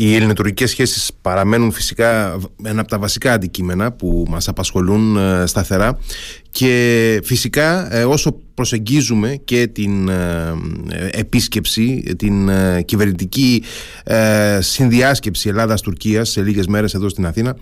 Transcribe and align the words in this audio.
Οι 0.00 0.14
ελληνοτουρκικές 0.14 0.70
σχέσεις 0.70 1.10
παραμένουν 1.20 1.72
φυσικά 1.72 2.38
ένα 2.62 2.80
από 2.80 2.90
τα 2.90 2.98
βασικά 2.98 3.32
αντικείμενα 3.32 3.92
που 3.92 4.24
μας 4.28 4.48
απασχολούν 4.48 5.16
ε, 5.16 5.46
σταθερά. 5.46 5.98
Και 6.50 7.20
φυσικά 7.24 7.94
ε, 7.96 8.04
όσο 8.04 8.40
προσεγγίζουμε 8.58 9.40
και 9.44 9.66
την 9.66 10.08
ε, 10.08 10.54
επίσκεψη, 11.10 12.14
την 12.18 12.50
κυβερνητική 12.84 13.62
συνδιάσκεψη 14.58 15.48
Ελλάδας-Τουρκίας 15.48 16.28
σε 16.28 16.42
λίγες 16.42 16.66
μέρες 16.66 16.94
εδώ 16.94 17.08
στην 17.08 17.26
Αθήνα 17.26 17.56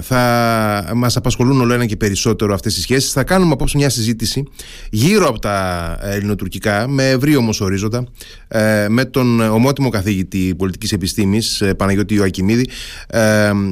θα 0.00 0.90
μας 0.94 1.16
απασχολούν 1.16 1.60
όλο 1.60 1.74
ένα 1.74 1.86
και 1.86 1.96
περισσότερο 1.96 2.54
αυτές 2.54 2.76
οι 2.76 2.80
σχέσεις. 2.80 3.12
Θα 3.12 3.24
κάνουμε 3.24 3.52
απόψε 3.52 3.76
μια 3.76 3.90
συζήτηση 3.90 4.42
γύρω 4.90 5.28
από 5.28 5.38
τα 5.38 5.98
ελληνοτουρκικά 6.02 6.88
με 6.88 7.10
ευρύ 7.10 7.36
όμως 7.36 7.60
ορίζοντα 7.60 8.06
με 8.88 9.04
τον 9.04 9.40
ομότιμο 9.40 9.88
καθηγητή 9.88 10.54
πολιτικής 10.58 10.92
επιστήμης 10.92 11.62
Παναγιώτη 11.76 12.14
Ιωακημίδη 12.14 12.68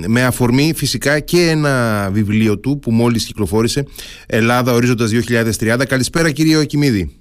με 0.06 0.24
αφορμή 0.24 0.72
φυσικά 0.76 1.20
και 1.20 1.48
ένα 1.48 2.08
βιβλίο 2.12 2.58
του 2.58 2.78
που 2.78 2.90
μόλις 2.90 3.24
κυκλοφόρησε 3.24 3.84
Ελλάδα 4.26 4.72
ορίζοντας 4.72 5.10
2030. 5.58 5.84
Καλησπέρα 5.92 6.30
κύριε 6.30 6.52
Ιωακημίδη. 6.52 7.20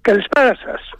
Καλησπέρα 0.00 0.54
σας. 0.54 0.91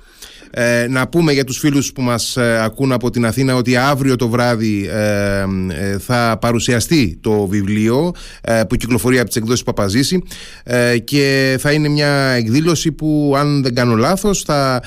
Ε, 0.55 0.87
να 0.89 1.09
πούμε 1.09 1.33
για 1.33 1.45
τους 1.45 1.59
φίλους 1.59 1.93
που 1.93 2.03
μας 2.03 2.37
ε, 2.37 2.63
ακούν 2.63 2.93
από 2.93 3.11
την 3.11 3.27
Αθήνα 3.27 3.55
ότι 3.55 3.77
αύριο 3.77 4.17
το 4.17 4.29
βράδυ 4.29 4.89
ε, 4.93 5.45
ε 5.69 5.99
θα 5.99 6.39
παρουσιαστεί 6.41 7.19
το 7.21 7.47
βιβλίο 7.47 8.13
που 8.69 8.77
κυκλοφορεί 8.77 9.19
από 9.19 9.27
τις 9.27 9.37
εκδόσεις 9.37 9.63
Παπαζήση 9.63 10.23
και 11.05 11.57
θα 11.61 11.73
είναι 11.73 11.89
μια 11.89 12.09
εκδήλωση 12.09 12.93
που 12.93 13.35
αν 13.37 13.63
δεν 13.63 13.75
κάνω 13.75 13.95
λάθος 13.97 14.43
θα 14.43 14.83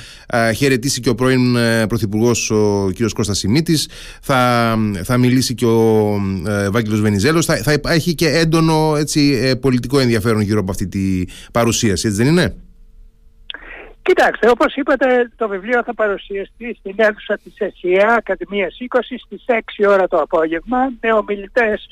χαιρετήσει 0.55 0.99
και 0.99 1.09
ο 1.09 1.15
πρώην 1.15 1.57
Πρωθυπουργός 1.88 2.52
ο 2.52 2.91
κ. 2.95 3.13
Κώστας 3.13 3.38
Σιμίτης 3.38 3.88
θα, 4.21 4.75
θα 5.03 5.17
μιλήσει 5.17 5.53
και 5.53 5.66
ο 5.66 6.19
Βάγγελος 6.71 7.02
Βενιζέλος 7.02 7.45
θα, 7.45 7.55
θα 7.55 7.79
έχει 7.94 8.16
και 8.16 8.27
έντονο 8.27 8.95
έτσι, 8.97 9.52
πολιτικό 9.61 10.00
ενδιαφέρον 10.00 10.41
γύρω 10.41 10.59
από 10.59 10.72
αυτή 10.72 10.88
τη 10.88 11.23
παρουσίαση 11.52 12.07
έτσι 12.07 12.23
δεν 12.23 12.31
είναι; 12.31 12.55
Κοιτάξτε, 14.08 14.50
όπως 14.50 14.75
είπατε, 14.75 15.31
το 15.36 15.48
βιβλίο 15.48 15.84
θα 15.84 15.94
παρουσιαστεί 15.94 16.75
στην 16.80 16.94
αίθουσα 16.95 17.38
της 17.38 17.53
ΕΣΥΑ, 17.58 18.14
Ακαδημίας 18.14 18.78
20, 18.80 19.00
στις 19.25 19.44
6 19.47 19.86
ώρα 19.88 20.08
το 20.08 20.17
απόγευμα, 20.17 20.92
με 21.02 21.14
ομιλητές 21.14 21.88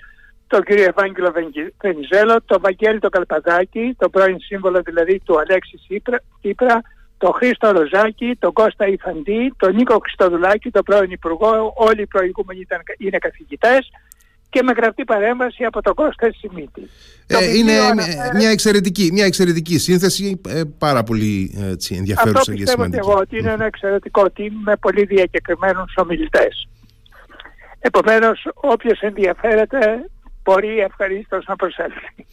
τον 0.48 0.64
κύριο 0.64 0.84
Ευάγγελο 0.84 1.34
Βενιζέλο, 1.82 2.42
τον 2.46 2.62
Βαγγέλη 2.62 3.00
τον 3.00 3.10
Καλπαδάκη, 3.10 3.96
τον 3.98 4.10
πρώην 4.12 4.40
σύμβολο 4.40 4.82
δηλαδή 4.82 5.20
του 5.20 5.40
Αλέξη 5.40 5.80
Τύπρα, 6.42 6.82
τον 7.18 7.34
Χρήστο 7.34 7.72
Ροζάκη, 7.72 8.36
τον 8.40 8.54
Κώστα 8.54 8.88
Ιφαντή, 8.88 9.54
τον 9.58 9.76
Νίκο 9.76 9.98
Χριστοδουλάκη, 9.98 10.70
τον 10.72 10.84
πρώην 10.84 11.12
Υπουργό, 11.12 11.74
όλοι 11.76 12.02
οι 12.02 12.08
προηγούμενοι 12.08 12.60
ήταν, 12.60 12.80
είναι 12.98 13.18
καθηγητές 13.18 13.92
και 14.54 14.64
με 14.64 14.72
γραπτή 14.72 15.04
παρέμβαση 15.04 15.64
από 15.64 15.82
τον 15.82 15.94
Κώστα 15.94 16.28
Σιμίτη. 16.38 16.90
Ε, 17.28 17.58
είναι 17.58 17.74
μια, 18.36 18.50
εξαιρετική, 18.50 19.10
μια 19.12 19.26
εξαιρετική 19.26 19.78
σύνθεση, 19.78 20.42
ε, 20.48 20.62
πάρα 20.78 21.04
πολύ 21.04 21.58
έτσι, 21.72 21.96
ενδιαφέρουσα 21.96 22.40
Αυτό 22.40 22.54
και 22.54 22.68
σημαντική. 22.68 22.82
Αυτό 22.82 22.84
πιστεύω 22.84 23.12
εγώ 23.12 23.20
ότι 23.20 23.38
είναι 23.38 23.52
ένα 23.52 23.66
εξαιρετικό 23.66 24.26
team 24.38 24.52
με 24.64 24.76
πολύ 24.76 25.06
διακεκριμένους 25.06 25.94
ομιλητές. 25.96 26.68
Επομένως, 27.80 28.48
όποιος 28.54 29.00
ενδιαφέρεται 29.00 29.80
μπορεί 30.44 30.78
ευχαρίστως 30.80 31.46
να 31.48 31.56
προσέλθει. 31.56 32.26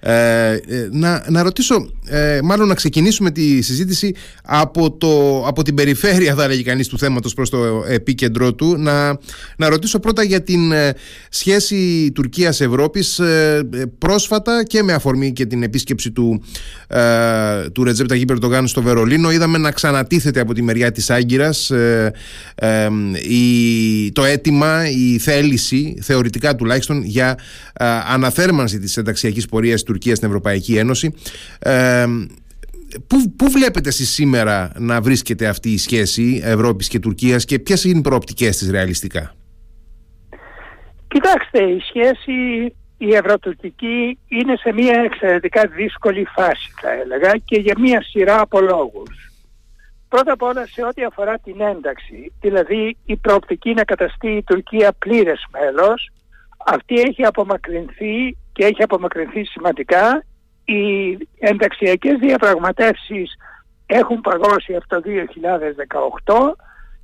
Ε, 0.00 0.52
ε, 0.52 0.88
να, 0.90 1.24
να 1.28 1.42
ρωτήσω, 1.42 1.90
ε, 2.06 2.40
μάλλον 2.42 2.68
να 2.68 2.74
ξεκινήσουμε 2.74 3.30
τη 3.30 3.62
συζήτηση 3.62 4.14
από, 4.44 4.92
το, 4.92 5.44
από 5.46 5.62
την 5.62 5.74
περιφέρεια, 5.74 6.34
θα 6.34 6.44
έλεγε 6.44 6.62
κανείς, 6.62 6.88
του 6.88 6.98
θέματος 6.98 7.34
προς 7.34 7.50
το 7.50 7.84
επίκεντρό 7.88 8.54
του. 8.54 8.76
Να, 8.78 9.18
να 9.56 9.68
ρωτήσω 9.68 9.98
πρώτα 9.98 10.22
για 10.22 10.42
την 10.42 10.72
ε, 10.72 10.94
σχέση 11.28 12.12
Τουρκίας-Ευρώπης 12.14 13.20
πρόσφατα 13.98 14.62
και 14.64 14.82
με 14.82 14.92
αφορμή 14.92 15.32
και 15.32 15.46
την 15.46 15.62
επίσκεψη 15.62 16.10
του, 16.10 16.42
ε, 16.88 17.70
του 17.70 17.84
Ρετζέπ 17.84 18.08
Ταγί 18.08 18.24
Περτογάν 18.24 18.66
στο 18.66 18.82
Βερολίνο. 18.82 19.30
Είδαμε 19.30 19.58
να 19.58 19.70
ξανατίθεται 19.70 20.40
από 20.40 20.54
τη 20.54 20.62
μεριά 20.62 20.92
της 20.92 21.10
Άγκυρας 21.10 21.72
η, 23.28 24.12
το 24.12 24.24
αίτημα, 24.24 24.90
η 24.90 25.18
θέληση, 25.18 25.98
θεωρητικά 26.02 26.54
τουλάχιστον, 26.54 27.02
για 27.06 27.38
αναθέρμανση 28.06 28.78
της 28.78 28.96
ενταξιακής 28.96 29.46
πορείας 29.46 29.74
της 29.74 29.82
Τουρκίας 29.82 30.16
στην 30.16 30.28
Ευρωπαϊκή 30.28 30.76
Ένωση. 30.76 31.14
Ε, 31.58 32.06
πού, 33.06 33.34
πού 33.36 33.50
βλέπετε 33.50 33.88
εσείς 33.88 34.10
σήμερα 34.10 34.72
να 34.78 35.00
βρίσκεται 35.00 35.46
αυτή 35.46 35.70
η 35.70 35.78
σχέση 35.78 36.40
Ευρώπης 36.44 36.88
και 36.88 36.98
Τουρκίας 36.98 37.44
και 37.44 37.58
ποιες 37.58 37.84
είναι 37.84 37.98
οι 37.98 38.02
προοπτικές 38.02 38.56
της 38.56 38.70
ρεαλιστικά; 38.70 39.34
Κοιτάξτε, 41.08 41.62
η 41.62 41.80
σχέση 41.80 42.32
η 42.98 43.14
ευρωτουρκική 43.14 44.18
είναι 44.28 44.56
σε 44.56 44.72
μια 44.72 45.00
εξαιρετικά 45.00 45.66
δύσκολη 45.66 46.24
φάση 46.24 46.72
θα 46.80 46.92
έλεγα 46.92 47.32
και 47.44 47.58
για 47.58 47.74
μια 47.78 48.02
σειρά 48.02 48.40
από 48.40 48.60
λόγους. 48.60 49.26
Πρώτα 50.08 50.32
απ' 50.32 50.42
όλα 50.42 50.66
σε 50.66 50.84
ό,τι 50.84 51.04
αφορά 51.04 51.38
την 51.38 51.60
ένταξη, 51.60 52.32
δηλαδή 52.40 52.96
η 53.04 53.16
προοπτική 53.16 53.74
να 53.74 53.84
καταστεί 53.84 54.28
η 54.28 54.42
Τουρκία 54.42 54.92
πλήρες 54.92 55.46
μέλος, 55.52 56.10
αυτή 56.66 57.00
έχει 57.00 57.24
απομακρυνθεί 57.24 58.36
και 58.52 58.64
έχει 58.64 58.82
απομακρυνθεί 58.82 59.44
σημαντικά. 59.44 60.24
Οι 60.64 61.18
ενταξιακές 61.38 62.18
διαπραγματεύσεις 62.18 63.36
έχουν 63.86 64.20
παγώσει 64.20 64.74
από 64.74 64.88
το 64.88 65.02
2018 66.24 66.56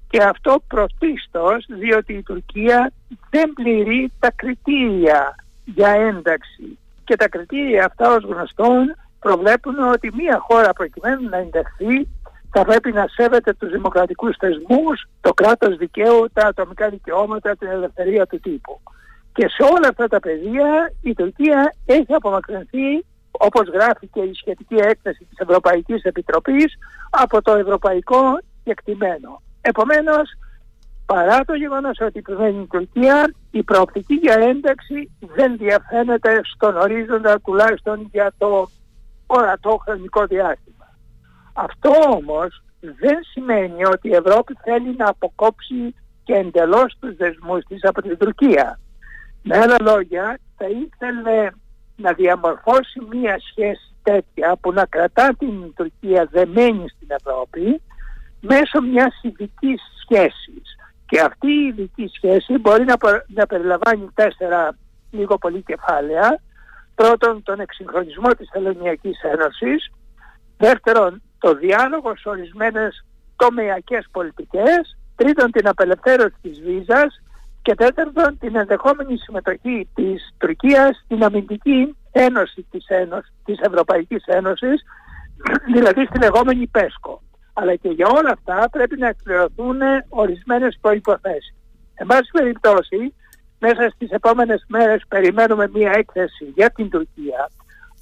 και 0.09 0.23
αυτό 0.23 0.63
πρωτίστως 0.67 1.67
διότι 1.69 2.13
η 2.13 2.23
Τουρκία 2.23 2.93
δεν 3.31 3.53
πληρεί 3.53 4.13
τα 4.19 4.31
κριτήρια 4.37 5.35
για 5.65 5.89
ένταξη. 5.89 6.79
Και 7.05 7.17
τα 7.17 7.29
κριτήρια 7.29 7.85
αυτά 7.85 8.15
ως 8.15 8.25
γνωστόν 8.25 8.97
προβλέπουν 9.21 9.79
ότι 9.79 10.13
μία 10.15 10.39
χώρα 10.39 10.73
προκειμένου 10.73 11.29
να 11.29 11.37
ενταχθεί 11.37 12.09
θα 12.51 12.65
πρέπει 12.65 12.93
να 12.93 13.07
σέβεται 13.07 13.53
τους 13.53 13.71
δημοκρατικούς 13.71 14.37
θεσμούς, 14.37 15.05
το 15.21 15.33
κράτος 15.33 15.77
δικαίου, 15.77 16.27
τα 16.33 16.47
ατομικά 16.47 16.89
δικαιώματα, 16.89 17.57
την 17.57 17.69
ελευθερία 17.69 18.27
του 18.27 18.41
τύπου. 18.41 18.81
Και 19.33 19.49
σε 19.49 19.63
όλα 19.63 19.89
αυτά 19.89 20.07
τα 20.07 20.21
πεδία 20.21 20.93
η 21.03 21.15
Τουρκία 21.15 21.75
έχει 21.87 22.15
απομακρυνθεί 22.15 23.05
όπως 23.31 23.69
γράφει 23.69 24.07
και 24.07 24.21
η 24.21 24.35
σχετική 24.35 24.75
έκθεση 24.75 25.25
της 25.25 25.39
Ευρωπαϊκής 25.39 26.03
Επιτροπής 26.03 26.75
από 27.11 27.43
το 27.43 27.55
ευρωπαϊκό 27.55 28.39
κεκτημένο. 28.65 29.43
Επομένως, 29.61 30.31
παρά 31.07 31.41
το 31.45 31.55
γεγονός 31.55 31.99
ότι 32.01 32.19
επιμένει 32.19 32.63
η 32.63 32.67
Τουρκία, 32.67 33.35
η 33.51 33.63
προοπτική 33.63 34.15
για 34.15 34.37
ένταξη 34.41 35.11
δεν 35.35 35.57
διαφαίνεται 35.57 36.41
στον 36.55 36.77
ορίζοντα 36.77 37.41
τουλάχιστον 37.41 38.09
για 38.13 38.33
το 38.39 38.69
ορατό 39.27 39.77
χρονικό 39.85 40.27
διάστημα. 40.27 40.87
Αυτό 41.53 41.93
όμως 42.11 42.63
δεν 42.81 43.19
σημαίνει 43.33 43.85
ότι 43.85 44.09
η 44.09 44.15
Ευρώπη 44.15 44.57
θέλει 44.65 44.95
να 44.97 45.09
αποκόψει 45.09 45.95
και 46.25 46.33
εντελώς 46.33 46.97
τους 47.01 47.17
δεσμούς 47.17 47.65
της 47.65 47.85
από 47.85 48.03
την 48.03 48.19
Τουρκία. 48.19 48.81
Με 49.43 49.59
άλλα 49.59 49.77
λόγια, 49.81 50.39
θα 50.57 50.67
ήθελε 50.67 51.51
να 51.97 52.13
διαμορφώσει 52.13 53.01
μία 53.11 53.39
σχέση 53.51 53.95
τέτοια 54.03 54.57
που 54.61 54.73
να 54.73 54.87
κρατά 54.87 55.35
την 55.39 55.75
Τουρκία 55.75 56.29
δεμένη 56.31 56.89
στην 56.89 57.09
Ευρώπη 57.11 57.83
μέσω 58.41 58.81
μιας 58.81 59.21
ειδικής 59.23 59.81
σχέσης. 60.03 60.77
Και 61.07 61.21
αυτή 61.21 61.51
η 61.51 61.67
ειδική 61.67 62.11
σχέση 62.15 62.59
μπορεί 62.59 62.85
να, 62.85 62.95
να 63.27 63.47
περιλαμβάνει 63.47 64.09
τέσσερα 64.15 64.77
λίγο 65.11 65.39
πολύ 65.39 65.63
κεφάλαια. 65.63 66.41
Πρώτον, 66.95 67.43
τον 67.43 67.61
εξυγχρονισμό 67.61 68.29
της 68.29 68.49
Ελληνιακής 68.53 69.23
Ένωσης. 69.23 69.91
Δεύτερον, 70.59 71.23
το 71.39 71.55
διάλογο 71.55 72.17
σε 72.17 72.29
ορισμένες 72.29 73.05
τομεακές 73.37 74.07
πολιτικές. 74.11 74.97
Τρίτον, 75.17 75.51
την 75.51 75.69
απελευθέρωση 75.69 76.37
της 76.43 76.61
βίζας 76.61 77.23
και 77.63 77.75
τέταρτον 77.75 78.39
την 78.39 78.57
ενδεχόμενη 78.57 79.17
συμμετοχή 79.17 79.89
της 79.95 80.35
Τουρκίας 80.39 81.03
στην 81.05 81.25
αμυντική 81.25 81.97
ένωση 82.13 82.67
της, 82.71 82.87
ένωσης, 82.87 83.33
της 83.45 83.59
Ευρωπαϊκής 83.61 84.25
Ένωσης, 84.27 84.83
δηλαδή 85.75 86.05
στη 86.05 86.19
λεγόμενη 86.19 86.67
ΠΕΣΚΟ. 86.67 87.23
Αλλά 87.53 87.75
και 87.75 87.89
για 87.89 88.07
όλα 88.09 88.31
αυτά 88.31 88.69
πρέπει 88.71 88.99
να 88.99 89.09
εκπληρωθούν 89.09 89.79
ορισμένες 90.09 90.79
προϋποθέσεις. 90.81 91.55
Εν 91.95 92.07
πάση 92.07 92.31
περιπτώσει, 92.33 93.15
μέσα 93.59 93.89
στις 93.95 94.11
επόμενες 94.11 94.65
μέρες 94.69 95.03
περιμένουμε 95.09 95.69
μία 95.73 95.93
έκθεση 95.95 96.45
για 96.55 96.71
την 96.71 96.91
Τουρκία 96.91 97.51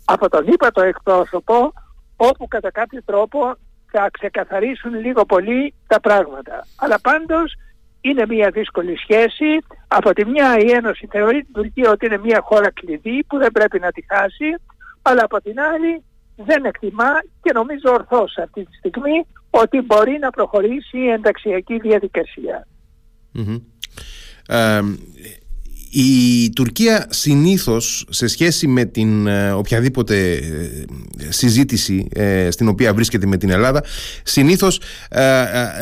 από 0.04 0.28
τον 0.28 0.46
ύπατο 0.46 0.82
εκπρόσωπο, 0.82 1.72
όπου 2.16 2.48
κατά 2.48 2.70
κάποιο 2.70 3.02
τρόπο 3.04 3.54
θα 3.90 4.10
ξεκαθαρίσουν 4.10 4.94
λίγο 4.94 5.24
πολύ 5.24 5.74
τα 5.86 6.00
πράγματα. 6.00 6.66
Αλλά 6.76 7.00
πάντως 7.00 7.54
είναι 8.00 8.26
μια 8.28 8.50
δύσκολη 8.50 8.96
σχέση. 8.96 9.58
Από 9.88 10.12
τη 10.12 10.24
μια 10.24 10.58
η 10.58 10.70
Ένωση 10.70 11.08
θεωρεί 11.10 11.44
την 11.44 11.52
Τουρκία 11.52 11.90
ότι 11.90 12.06
είναι 12.06 12.18
μια 12.18 12.40
χώρα 12.42 12.70
κλειδί 12.72 13.24
που 13.26 13.38
δεν 13.38 13.52
πρέπει 13.52 13.78
να 13.78 13.90
τη 13.90 14.04
χάσει, 14.08 14.54
αλλά 15.02 15.24
από 15.24 15.40
την 15.42 15.60
άλλη 15.60 16.02
δεν 16.36 16.64
εκτιμά 16.64 17.12
και 17.42 17.52
νομίζω 17.54 17.92
ορθώς 17.92 18.38
αυτή 18.38 18.64
τη 18.64 18.74
στιγμή 18.76 19.26
ότι 19.50 19.80
μπορεί 19.80 20.18
να 20.20 20.30
προχωρήσει 20.30 20.98
η 20.98 21.08
ενταξιακή 21.08 21.78
διαδικασία. 21.78 22.66
Η 25.90 26.50
Τουρκία 26.50 27.06
συνήθως 27.10 28.04
σε 28.08 28.26
σχέση 28.26 28.66
με 28.66 28.84
την 28.84 29.26
ε, 29.26 29.50
οποιαδήποτε 29.50 30.32
ε, 30.32 30.42
συζήτηση 31.28 32.06
ε, 32.12 32.50
στην 32.50 32.68
οποία 32.68 32.94
βρίσκεται 32.94 33.26
με 33.26 33.36
την 33.36 33.50
Ελλάδα 33.50 33.84
συνήθως 34.22 34.80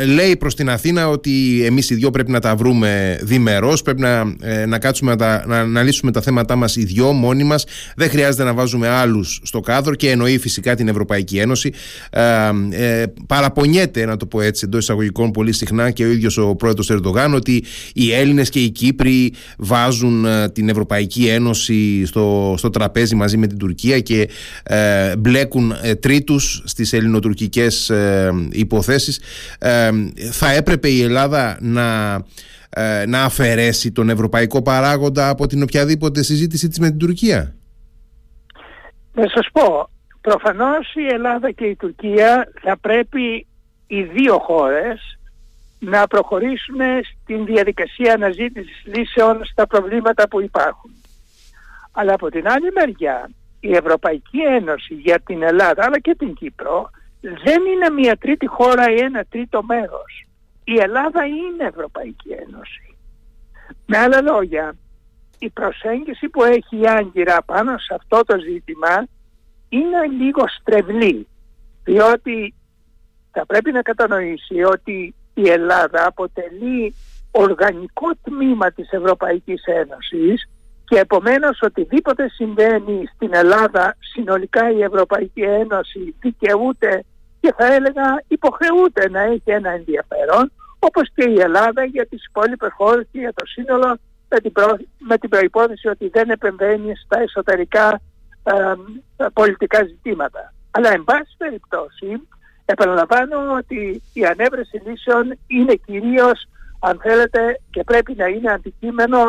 λέει 0.06 0.37
προς 0.37 0.55
την 0.55 0.70
Αθήνα 0.70 1.08
ότι 1.08 1.62
εμείς 1.64 1.90
οι 1.90 1.94
δυο 1.94 2.10
πρέπει 2.10 2.31
να 2.31 2.40
τα 2.40 2.56
βρούμε 2.56 3.19
διμερώς 3.22 3.82
πρέπει 3.82 4.00
να, 4.00 4.25
να 4.66 4.78
κάτσουμε 4.78 5.14
να, 5.14 5.46
να, 5.46 5.64
να 5.64 5.82
λύσουμε 5.82 6.12
τα 6.12 6.20
θέματά 6.20 6.56
μας 6.56 6.76
οι 6.76 6.84
δυο 6.84 7.12
μόνοι 7.12 7.44
μας. 7.44 7.64
Δεν 7.96 8.11
χρειάζεται 8.11 8.44
να 8.44 8.54
βάζουμε 8.54 8.88
άλλους 8.88 9.40
στο 9.43 9.61
κάδρο 9.61 9.94
και 9.94 10.11
εννοεί 10.11 10.38
φυσικά 10.38 10.75
την 10.75 10.88
Ευρωπαϊκή 10.88 11.38
Ένωση. 11.38 11.72
Παραπονιέται 13.26 14.04
να 14.04 14.16
το 14.16 14.26
πω 14.26 14.40
έτσι 14.40 14.64
εντός 14.64 14.82
εισαγωγικών 14.82 15.31
πολύ 15.31 15.52
συχνά 15.52 15.90
και 15.90 16.04
ο 16.04 16.11
ίδιος 16.11 16.37
ο 16.37 16.54
πρόεδρος 16.54 16.90
Ερντογάν 16.90 17.34
ότι 17.34 17.64
οι 17.93 18.12
Έλληνες 18.12 18.50
και 18.50 18.58
οι 18.58 18.70
Κύπροι 18.70 19.32
βάζουν 19.58 19.97
βάζουν 19.98 20.24
ε, 20.24 20.48
την 20.48 20.68
Ευρωπαϊκή 20.68 21.28
Ένωση 21.28 22.06
στο, 22.06 22.54
στο 22.56 22.70
τραπέζι 22.70 23.14
μαζί 23.14 23.36
με 23.36 23.46
την 23.46 23.58
Τουρκία 23.58 24.00
και 24.00 24.28
ε, 24.62 25.16
μπλέκουν 25.16 25.74
ε, 25.82 25.94
τρίτους 25.94 26.62
στις 26.64 26.92
ελληνοτουρκικές 26.92 27.90
ε, 27.90 28.30
υποθέσεις. 28.50 29.20
Θα 30.32 30.52
έπρεπε 30.52 30.88
η 30.88 31.02
Ελλάδα 31.02 31.58
να, 31.60 32.16
να 33.06 33.22
αφαιρέσει 33.24 33.92
τον 33.92 34.10
ευρωπαϊκό 34.10 34.62
παράγοντα 34.62 35.28
από 35.28 35.46
την 35.46 35.62
οποιαδήποτε 35.62 36.22
συζήτηση 36.22 36.68
της 36.68 36.78
με 36.78 36.88
την 36.88 36.98
Τουρκία; 36.98 37.54
Να 39.12 39.28
σας 39.28 39.46
πω 39.52 39.90
προφανώς 40.20 40.94
η 40.94 41.14
Ελλάδα 41.14 41.50
και 41.50 41.64
η 41.64 41.76
Τουρκία 41.76 42.52
θα 42.62 42.78
πρέπει 42.78 43.46
οι 43.86 44.02
δύο 44.02 44.38
χώρες 44.38 45.17
να 45.78 46.06
προχωρήσουμε 46.06 47.00
στην 47.02 47.44
διαδικασία 47.44 48.12
αναζήτησης 48.12 48.82
λύσεων 48.84 49.44
στα 49.44 49.66
προβλήματα 49.66 50.28
που 50.28 50.40
υπάρχουν. 50.40 50.90
Αλλά 51.92 52.14
από 52.14 52.28
την 52.28 52.48
άλλη 52.48 52.72
μεριά 52.72 53.30
η 53.60 53.76
Ευρωπαϊκή 53.76 54.38
Ένωση 54.38 54.94
για 54.94 55.20
την 55.20 55.42
Ελλάδα 55.42 55.84
αλλά 55.84 55.98
και 55.98 56.14
την 56.14 56.34
Κύπρο 56.34 56.90
δεν 57.20 57.62
είναι 57.66 57.90
μια 57.90 58.16
τρίτη 58.16 58.46
χώρα 58.46 58.90
ή 58.90 58.98
ένα 58.98 59.25
τρίτο 59.25 59.62
μέρος. 59.62 60.26
Η 60.64 60.78
Ελλάδα 60.78 61.25
είναι 61.25 61.64
Ευρωπαϊκή 61.64 62.30
Ένωση. 62.30 62.96
Με 63.86 63.98
άλλα 63.98 64.20
λόγια, 64.20 64.76
η 65.38 65.50
προσέγγιση 65.50 66.28
που 66.28 66.44
έχει 66.44 66.80
η 66.80 66.88
Άγκυρα 66.88 67.42
πάνω 67.42 67.78
σε 67.78 67.94
αυτό 67.94 68.25
το 68.25 68.38
ζήτημα 68.38 69.06
είναι 69.69 70.06
λίγο 70.20 70.44
στρεβλή. 70.60 71.26
Διότι 71.84 72.54
θα 73.30 73.46
πρέπει 73.46 73.72
να 73.72 73.82
κατανοήσει 73.82 74.62
ότι 74.62 75.14
η 75.43 75.49
Ελλάδα 75.49 76.06
αποτελεί 76.06 76.94
οργανικό 77.31 78.11
τμήμα 78.23 78.70
της 78.70 78.90
Ευρωπαϊκής 78.90 79.62
Ένωσης 79.64 80.49
και 80.85 80.99
επομένως 80.99 81.58
οτιδήποτε 81.62 82.29
συμβαίνει 82.29 83.05
στην 83.14 83.35
Ελλάδα 83.35 83.96
συνολικά 83.99 84.70
η 84.70 84.82
Ευρωπαϊκή 84.82 85.40
Ένωση 85.40 86.14
δικαιούται 86.20 87.05
και 87.40 87.55
θα 87.56 87.75
έλεγα 87.75 88.23
υποχρεούται 88.29 89.08
να 89.11 89.20
έχει 89.20 89.43
ένα 89.44 89.70
ενδιαφέρον 89.70 90.52
όπως 90.79 91.08
και 91.14 91.31
η 91.31 91.40
Ελλάδα 91.40 91.85
για 91.85 92.06
τις 92.06 92.26
υπόλοιπες 92.26 92.70
χώρες 92.76 93.06
και 93.12 93.19
για 93.19 93.32
το 93.32 93.46
σύνολο 93.46 93.99
με 94.29 94.38
την, 94.40 94.52
προ... 94.52 94.76
με 94.99 95.19
την 95.19 95.29
προϋπόθεση 95.29 95.88
ότι 95.88 96.08
δεν 96.08 96.31
επεμβαίνει 96.31 96.93
στα 97.05 97.20
εσωτερικά 97.20 98.00
πολιτικά 99.32 99.85
ζητήματα. 99.85 100.52
Αλλά 100.70 100.93
εν 100.93 101.05
πάση 101.05 101.35
περιπτώσει 101.37 102.29
Επαναλαμβάνω 102.70 103.36
ότι 103.56 104.02
η 104.12 104.24
ανέβρεση 104.24 104.82
λύσεων 104.86 105.38
είναι 105.46 105.74
κυρίως, 105.74 106.48
αν 106.80 106.98
θέλετε, 107.02 107.60
και 107.70 107.84
πρέπει 107.84 108.14
να 108.16 108.26
είναι 108.26 108.52
αντικείμενο 108.52 109.20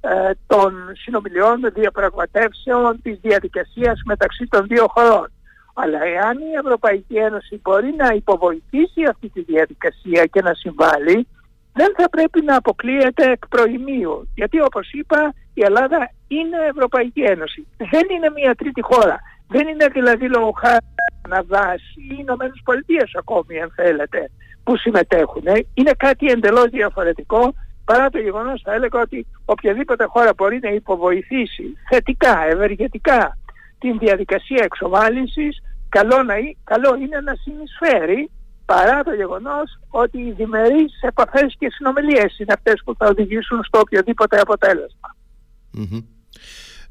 ε, 0.00 0.30
των 0.46 0.72
συνομιλιών, 1.02 1.60
διαπραγματεύσεων, 1.74 3.02
της 3.02 3.18
διαδικασίας 3.22 4.00
μεταξύ 4.04 4.46
των 4.46 4.66
δύο 4.66 4.86
χωρών. 4.88 5.32
Αλλά 5.74 5.98
εάν 6.04 6.38
η 6.38 6.52
Ευρωπαϊκή 6.64 7.16
Ένωση 7.16 7.60
μπορεί 7.62 7.94
να 7.96 8.08
υποβοηθήσει 8.08 9.02
αυτή 9.10 9.28
τη 9.28 9.42
διαδικασία 9.42 10.24
και 10.24 10.42
να 10.42 10.54
συμβάλλει, 10.54 11.26
δεν 11.72 11.94
θα 11.96 12.08
πρέπει 12.08 12.42
να 12.42 12.56
αποκλείεται 12.56 13.30
εκ 13.30 13.48
προημίου. 13.48 14.28
Γιατί 14.34 14.60
όπως 14.60 14.90
είπα 14.92 15.34
η 15.54 15.62
Ελλάδα 15.62 16.10
είναι 16.28 16.56
Ευρωπαϊκή 16.70 17.20
Ένωση. 17.20 17.66
Δεν 17.76 18.06
είναι 18.10 18.30
μια 18.30 18.54
τρίτη 18.54 18.82
χώρα. 18.82 19.20
Δεν 19.48 19.68
είναι 19.68 19.86
δηλαδή 19.86 20.28
λόγω 20.28 20.50
χάρη 20.50 20.86
Καναδάς 21.22 21.80
ή 21.96 22.02
οι 22.10 22.16
Ηνωμένες 22.18 22.60
Πολιτείες 22.64 23.10
ακόμη 23.14 23.60
αν 23.60 23.72
θέλετε 23.74 24.30
που 24.64 24.76
συμμετέχουν. 24.76 25.44
Είναι 25.74 25.92
κάτι 25.96 26.26
εντελώς 26.26 26.68
διαφορετικό 26.70 27.54
παρά 27.84 28.08
το 28.10 28.18
γεγονός 28.18 28.60
θα 28.64 28.72
έλεγα 28.74 29.00
ότι 29.00 29.26
οποιαδήποτε 29.44 30.04
χώρα 30.04 30.32
μπορεί 30.36 30.58
να 30.62 30.70
υποβοηθήσει 30.70 31.64
θετικά, 31.90 32.44
ευεργετικά 32.50 33.38
την 33.78 33.98
διαδικασία 33.98 34.62
εξοβάλυνσης 34.64 35.62
καλό, 35.88 36.22
να, 36.22 36.34
καλό 36.64 36.96
είναι 37.02 37.20
να 37.20 37.34
συνεισφέρει 37.34 38.30
παρά 38.64 39.02
το 39.02 39.12
γεγονός 39.12 39.78
ότι 39.88 40.18
οι 40.18 40.34
διμερείς 40.36 40.92
επαφές 41.00 41.54
και 41.58 41.68
συνομιλίες 41.70 42.38
είναι 42.38 42.52
αυτές 42.52 42.82
που 42.84 42.94
θα 42.98 43.06
οδηγήσουν 43.06 43.64
στο 43.64 43.78
οποιοδήποτε 43.78 44.40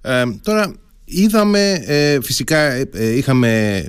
Ε, 0.01 0.23
τώρα 0.43 0.75
είδαμε, 1.05 1.83
ε, 1.87 2.21
φυσικά 2.21 2.57
ε, 2.57 2.89
ε, 2.93 3.17
είχαμε 3.17 3.81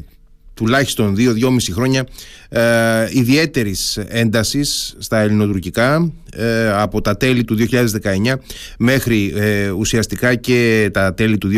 τουλάχιστον 0.58 1.14
2-2,5 1.18 1.72
χρόνια 1.72 2.06
ε, 2.48 2.62
ιδιαίτερης 3.10 3.96
έντασης 3.96 4.94
στα 4.98 5.18
ελληνοτουρκικά. 5.18 5.94
ε, 5.96 6.27
από 6.74 7.00
τα 7.00 7.16
τέλη 7.16 7.44
του 7.44 7.56
2019 7.70 8.34
μέχρι 8.78 9.32
ε, 9.36 9.70
ουσιαστικά 9.70 10.34
και 10.34 10.90
τα 10.92 11.14
τέλη 11.14 11.38
του 11.38 11.50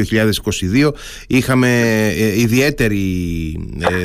2022 0.85 0.91
είχαμε 1.27 1.81
ε, 2.19 2.41
ιδιαίτερη 2.41 2.99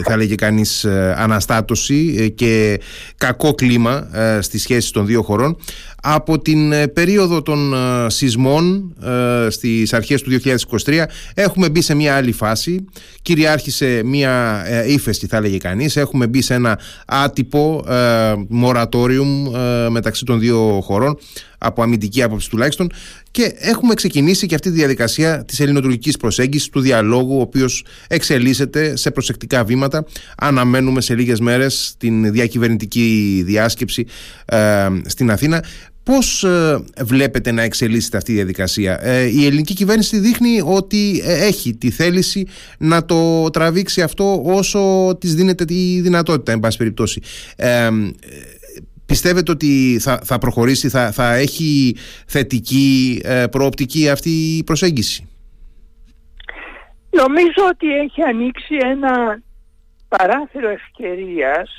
θα 0.05 0.13
έλεγε 0.13 0.35
κανείς 0.35 0.85
αναστάτωση 1.15 2.33
και 2.35 2.79
κακό 3.17 3.53
κλίμα 3.53 4.07
στις 4.39 4.61
σχέσεις 4.61 4.91
των 4.91 5.05
δύο 5.05 5.21
χωρών. 5.21 5.57
Από 6.07 6.39
την 6.39 6.73
περίοδο 6.93 7.41
των 7.41 7.73
σεισμών 8.07 8.95
στις 9.49 9.93
αρχές 9.93 10.21
του 10.21 10.39
2023 10.85 11.03
έχουμε 11.33 11.69
μπει 11.69 11.81
σε 11.81 11.95
μια 11.95 12.15
άλλη 12.15 12.31
φάση. 12.31 12.85
Κυριάρχησε 13.21 14.01
μια 14.03 14.63
ύφεστη 14.87 15.27
θα 15.27 15.37
έλεγε 15.37 15.57
κανείς. 15.57 15.95
Έχουμε 15.95 16.27
μπει 16.27 16.41
σε 16.41 16.53
ένα 16.53 16.79
άτυπο 17.05 17.83
ε, 17.89 18.33
μορατόριουμ 18.47 19.55
ε, 19.55 19.89
μεταξύ 19.89 20.25
των 20.25 20.39
δύο 20.39 20.64
χωρών 20.81 21.17
από 21.57 21.81
αμυντική 21.81 22.21
άποψη 22.21 22.49
τουλάχιστον 22.49 22.91
και 23.31 23.53
έχουμε 23.57 23.93
ξεκινήσει 23.93 24.47
και 24.47 24.55
αυτή 24.55 24.69
τη 24.69 24.75
διαδικασία 24.75 25.45
της 25.45 25.59
ελληνοτουρκικής 25.59 26.17
προσέγγισης 26.17 26.69
του 26.69 26.79
διαλόγου 26.79 27.37
ο 27.37 27.41
οποίος 27.41 27.85
εξελίσσεται 28.07 28.95
σε 28.95 29.11
προσεκτικά 29.11 29.63
βήματα 29.63 30.05
αναμένουμε 30.37 31.01
σε 31.01 31.15
λίγες 31.15 31.39
μέρες 31.39 31.95
την 31.97 32.31
διακυβερνητική 32.31 33.41
διάσκεψη 33.45 34.05
ε, 34.45 34.87
στην 35.05 35.31
Αθήνα 35.31 35.63
Πώς 36.05 36.43
ε, 36.43 36.83
βλέπετε 37.01 37.51
να 37.51 37.61
εξελίσσεται 37.61 38.17
αυτή 38.17 38.31
η 38.31 38.35
διαδικασία; 38.35 38.99
Ε, 39.01 39.23
η 39.23 39.45
ελληνική 39.45 39.73
κυβέρνηση 39.73 40.19
δείχνει 40.19 40.61
ότι 40.63 41.21
ε, 41.25 41.45
έχει 41.45 41.75
τη 41.75 41.89
θέληση 41.89 42.47
να 42.77 43.05
το 43.05 43.49
τραβήξει 43.49 44.01
αυτό 44.01 44.41
όσο 44.45 44.81
της 45.19 45.35
δίνεται 45.35 45.65
τη 45.65 45.99
δυνατότητα, 46.01 46.51
εν 46.51 46.59
πάση 46.59 46.77
περιπτώσει. 46.77 47.21
Πιστεύετε 49.05 49.51
ότι 49.51 49.97
θα, 50.01 50.19
θα 50.23 50.37
προχωρήσει, 50.37 50.89
θα, 50.89 51.11
θα 51.11 51.33
έχει 51.33 51.95
θετική 52.27 53.21
προοπτική 53.51 54.09
αυτή 54.09 54.57
η 54.57 54.63
προσέγγιση; 54.63 55.29
Νομίζω 57.09 57.69
ότι 57.69 57.87
έχει 57.95 58.21
ανοίξει 58.21 58.75
ένα 58.81 59.41
παράθυρο 60.07 60.69
ευκαιρίας 60.69 61.69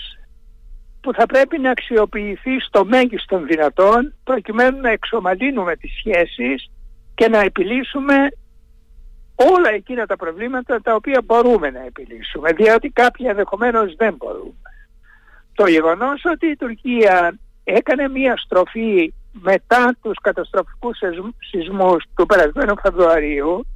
που 1.01 1.13
θα 1.13 1.27
πρέπει 1.27 1.59
να 1.59 1.71
αξιοποιηθεί 1.71 2.61
στο 2.61 2.85
μέγιστο 2.85 3.39
δυνατόν 3.39 4.15
προκειμένου 4.25 4.81
να 4.81 4.91
εξομαλύνουμε 4.91 5.77
τις 5.77 5.93
σχέσεις 5.99 6.71
και 7.15 7.29
να 7.29 7.39
επιλύσουμε 7.41 8.15
όλα 9.35 9.71
εκείνα 9.75 10.07
τα 10.07 10.17
προβλήματα 10.17 10.81
τα 10.83 10.95
οποία 10.95 11.23
μπορούμε 11.25 11.71
να 11.71 11.85
επιλύσουμε, 11.85 12.53
διότι 12.53 12.89
κάποια 12.89 13.31
ενδεχομένως 13.31 13.95
δεν 13.97 14.15
μπορούμε. 14.15 14.71
Το 15.57 15.67
γεγονός 15.67 16.23
ότι 16.25 16.47
η 16.47 16.57
Τουρκία 16.57 17.39
έκανε 17.65 18.09
μία 18.09 18.37
στροφή 18.37 19.15
μετά 19.33 19.97
τους 20.03 20.19
καταστροφικούς 20.23 20.99
σεισμούς 21.51 22.05
του 22.17 22.27
περασμένου 22.27 22.75
Φεβρουαρίου 22.83 23.67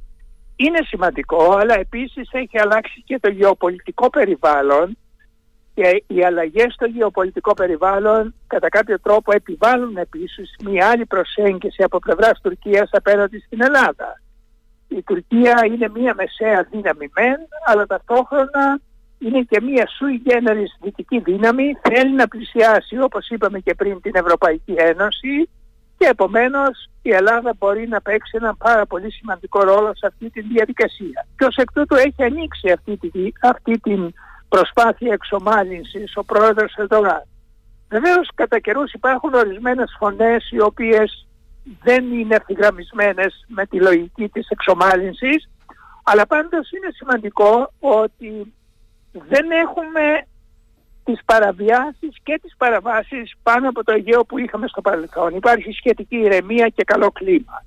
είναι 0.55 0.79
σημαντικό, 0.83 1.55
αλλά 1.55 1.79
επίσης 1.79 2.29
έχει 2.31 2.59
αλλάξει 2.59 3.03
και 3.05 3.19
το 3.19 3.29
γεωπολιτικό 3.29 4.09
περιβάλλον 4.09 4.97
και 5.73 6.03
οι 6.07 6.23
αλλαγές 6.23 6.73
στο 6.73 6.85
γεωπολιτικό 6.85 7.53
περιβάλλον 7.53 8.33
κατά 8.47 8.69
κάποιο 8.69 8.99
τρόπο 8.99 9.31
επιβάλλουν 9.35 9.97
επίσης 9.97 10.55
μια 10.63 10.87
άλλη 10.89 11.05
προσέγγιση 11.05 11.83
από 11.83 11.99
πλευράς 11.99 12.41
Τουρκίας 12.41 12.89
απέναντι 12.91 13.39
στην 13.39 13.61
Ελλάδα. 13.61 14.21
Η 14.87 15.01
Τουρκία 15.01 15.61
είναι 15.65 15.89
μια 15.89 16.13
μεσαία 16.15 16.67
δύναμη 16.71 17.09
μεν, 17.15 17.37
αλλά 17.65 17.85
ταυτόχρονα 17.85 18.79
είναι 19.25 19.41
και 19.41 19.61
μια 19.61 19.87
sui 19.97 20.29
generis 20.29 20.71
δυτική 20.81 21.19
δύναμη, 21.19 21.73
θέλει 21.81 22.13
να 22.13 22.27
πλησιάσει 22.27 22.99
όπως 23.01 23.29
είπαμε 23.29 23.59
και 23.59 23.75
πριν 23.75 24.01
την 24.01 24.11
Ευρωπαϊκή 24.15 24.73
Ένωση 24.77 25.49
και 25.97 26.07
επομένως 26.07 26.89
η 27.01 27.09
Ελλάδα 27.09 27.53
μπορεί 27.57 27.87
να 27.87 28.01
παίξει 28.01 28.37
ένα 28.41 28.55
πάρα 28.55 28.85
πολύ 28.85 29.11
σημαντικό 29.11 29.63
ρόλο 29.63 29.91
σε 29.95 30.07
αυτή 30.07 30.29
τη 30.29 30.41
διαδικασία. 30.41 31.27
Και 31.37 31.45
ως 31.45 31.55
εκ 31.55 31.71
τούτου 31.71 31.95
έχει 31.95 32.23
ανοίξει 32.23 32.71
αυτή, 32.71 32.97
τη, 32.97 33.09
αυτή 33.41 33.79
την 33.79 34.13
προσπάθεια 34.49 35.13
εξομάλυνσης 35.13 36.15
ο 36.15 36.23
πρόεδρος 36.23 36.73
Ερντογάν. 36.77 37.23
Βεβαίως 37.89 38.29
κατά 38.35 38.59
καιρούς 38.59 38.93
υπάρχουν 38.93 39.33
ορισμένες 39.33 39.95
φωνές 39.99 40.49
οι 40.51 40.61
οποίες 40.61 41.27
δεν 41.83 42.13
είναι 42.13 42.35
ευθυγραμμισμένες 42.35 43.45
με 43.47 43.65
τη 43.65 43.79
λογική 43.79 44.29
της 44.29 44.47
εξομάλυνσης 44.49 45.49
αλλά 46.03 46.27
πάντως 46.27 46.71
είναι 46.71 46.89
σημαντικό 46.95 47.73
ότι 47.79 48.53
δεν 49.11 49.51
έχουμε 49.51 50.25
τις 51.03 51.19
παραβιάσεις 51.25 52.15
και 52.23 52.39
τις 52.41 52.55
παραβάσεις 52.57 53.33
πάνω 53.43 53.69
από 53.69 53.83
το 53.83 53.91
Αιγαίο 53.91 54.25
που 54.25 54.37
είχαμε 54.37 54.67
στο 54.67 54.81
παρελθόν. 54.81 55.35
Υπάρχει 55.35 55.71
σχετική 55.71 56.17
ηρεμία 56.17 56.67
και 56.67 56.83
καλό 56.83 57.11
κλίμα. 57.11 57.65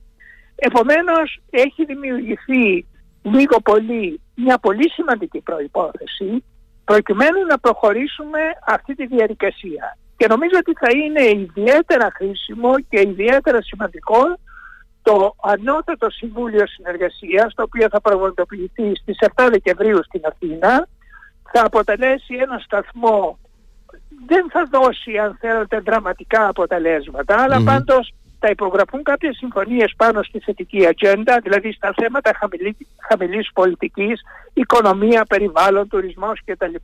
Επομένως 0.55 1.41
έχει 1.51 1.85
δημιουργηθεί 1.85 2.87
λίγο 3.23 3.61
πολύ 3.61 4.21
μια 4.35 4.59
πολύ 4.59 4.91
σημαντική 4.91 5.41
προϋπόθεση 5.41 6.45
προκειμένου 6.85 7.47
να 7.49 7.59
προχωρήσουμε 7.59 8.39
αυτή 8.67 8.95
τη 8.95 9.07
διαδικασία. 9.07 9.97
Και 10.17 10.27
νομίζω 10.27 10.57
ότι 10.59 10.73
θα 10.81 10.89
είναι 10.97 11.41
ιδιαίτερα 11.41 12.11
χρήσιμο 12.15 12.75
και 12.89 13.01
ιδιαίτερα 13.01 13.63
σημαντικό 13.63 14.39
το 15.03 15.35
Ανώτατο 15.43 16.11
Συμβούλιο 16.11 16.67
Συνεργασίας, 16.67 17.55
το 17.55 17.63
οποίο 17.63 17.89
θα 17.91 18.01
πραγματοποιηθεί 18.01 18.97
στις 18.97 19.19
7 19.35 19.49
Δεκεμβρίου 19.51 20.05
στην 20.05 20.21
Αθήνα, 20.25 20.89
θα 21.57 21.65
αποτελέσει 21.65 22.35
ένα 22.35 22.59
σταθμό, 22.59 23.39
δεν 24.27 24.51
θα 24.51 24.69
δώσει 24.71 25.19
αν 25.19 25.37
θέλετε 25.41 25.81
δραματικά 25.81 26.49
αποτελέσματα, 26.49 27.43
αλλά 27.43 27.59
mm-hmm. 27.61 27.65
πάντως 27.65 28.15
θα 28.39 28.49
υπογραφούν 28.51 29.03
κάποιες 29.03 29.37
συμφωνίες 29.37 29.95
πάνω 29.97 30.23
στη 30.23 30.39
θετική 30.39 30.87
ατζέντα, 30.87 31.41
δηλαδή 31.43 31.73
στα 31.73 31.95
θέματα 31.97 32.31
χαμηλή, 32.39 32.77
χαμηλής 33.09 33.51
πολιτικής, 33.53 34.21
οικονομία, 34.53 35.25
περιβάλλον, 35.25 35.89
τουρισμός 35.89 36.41
κτλ. 36.45 36.75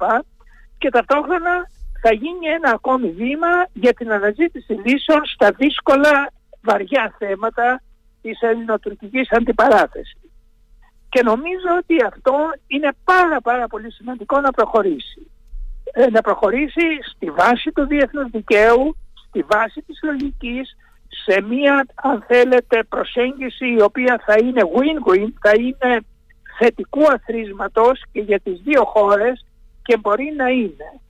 Και 0.79 0.91
ταυτόχρονα 0.91 1.55
θα 2.03 2.13
γίνει 2.13 2.47
ένα 2.59 2.71
ακόμη 2.71 3.11
βήμα 3.11 3.53
για 3.73 3.93
την 3.93 4.13
αναζήτηση 4.13 4.73
λύσεων 4.73 5.25
στα 5.25 5.51
δύσκολα 5.57 6.33
βαριά 6.63 7.15
θέματα 7.19 7.83
της 8.23 8.41
ελληνοτουρκικής 8.41 9.33
αντιπαράθεσης. 9.33 10.20
Και 11.11 11.23
νομίζω 11.23 11.71
ότι 11.79 11.97
αυτό 12.05 12.35
είναι 12.67 12.91
πάρα 13.05 13.41
πάρα 13.41 13.67
πολύ 13.67 13.93
σημαντικό 13.93 14.41
να 14.41 14.51
προχωρήσει. 14.51 15.31
Ε, 15.93 16.11
να 16.11 16.21
προχωρήσει 16.21 16.87
στη 17.15 17.31
βάση 17.31 17.73
του 17.73 17.87
διεθνούς 17.87 18.31
δικαίου, 18.31 18.97
στη 19.29 19.45
βάση 19.53 19.83
της 19.87 19.99
λογικής, 20.03 20.77
σε 21.25 21.41
μία 21.41 21.87
αν 21.95 22.25
θέλετε 22.27 22.83
προσέγγιση 22.89 23.67
η 23.67 23.83
οποία 23.83 24.23
θα 24.27 24.35
είναι 24.43 24.63
win-win, 24.75 25.29
θα 25.41 25.53
είναι 25.59 26.01
θετικού 26.59 27.03
αθροίσματος 27.13 28.03
και 28.13 28.21
για 28.21 28.41
τις 28.41 28.61
δύο 28.65 28.85
χώρες 28.85 29.45
και 29.83 29.97
μπορεί 29.97 30.33
να 30.37 30.49
είναι. 30.49 31.01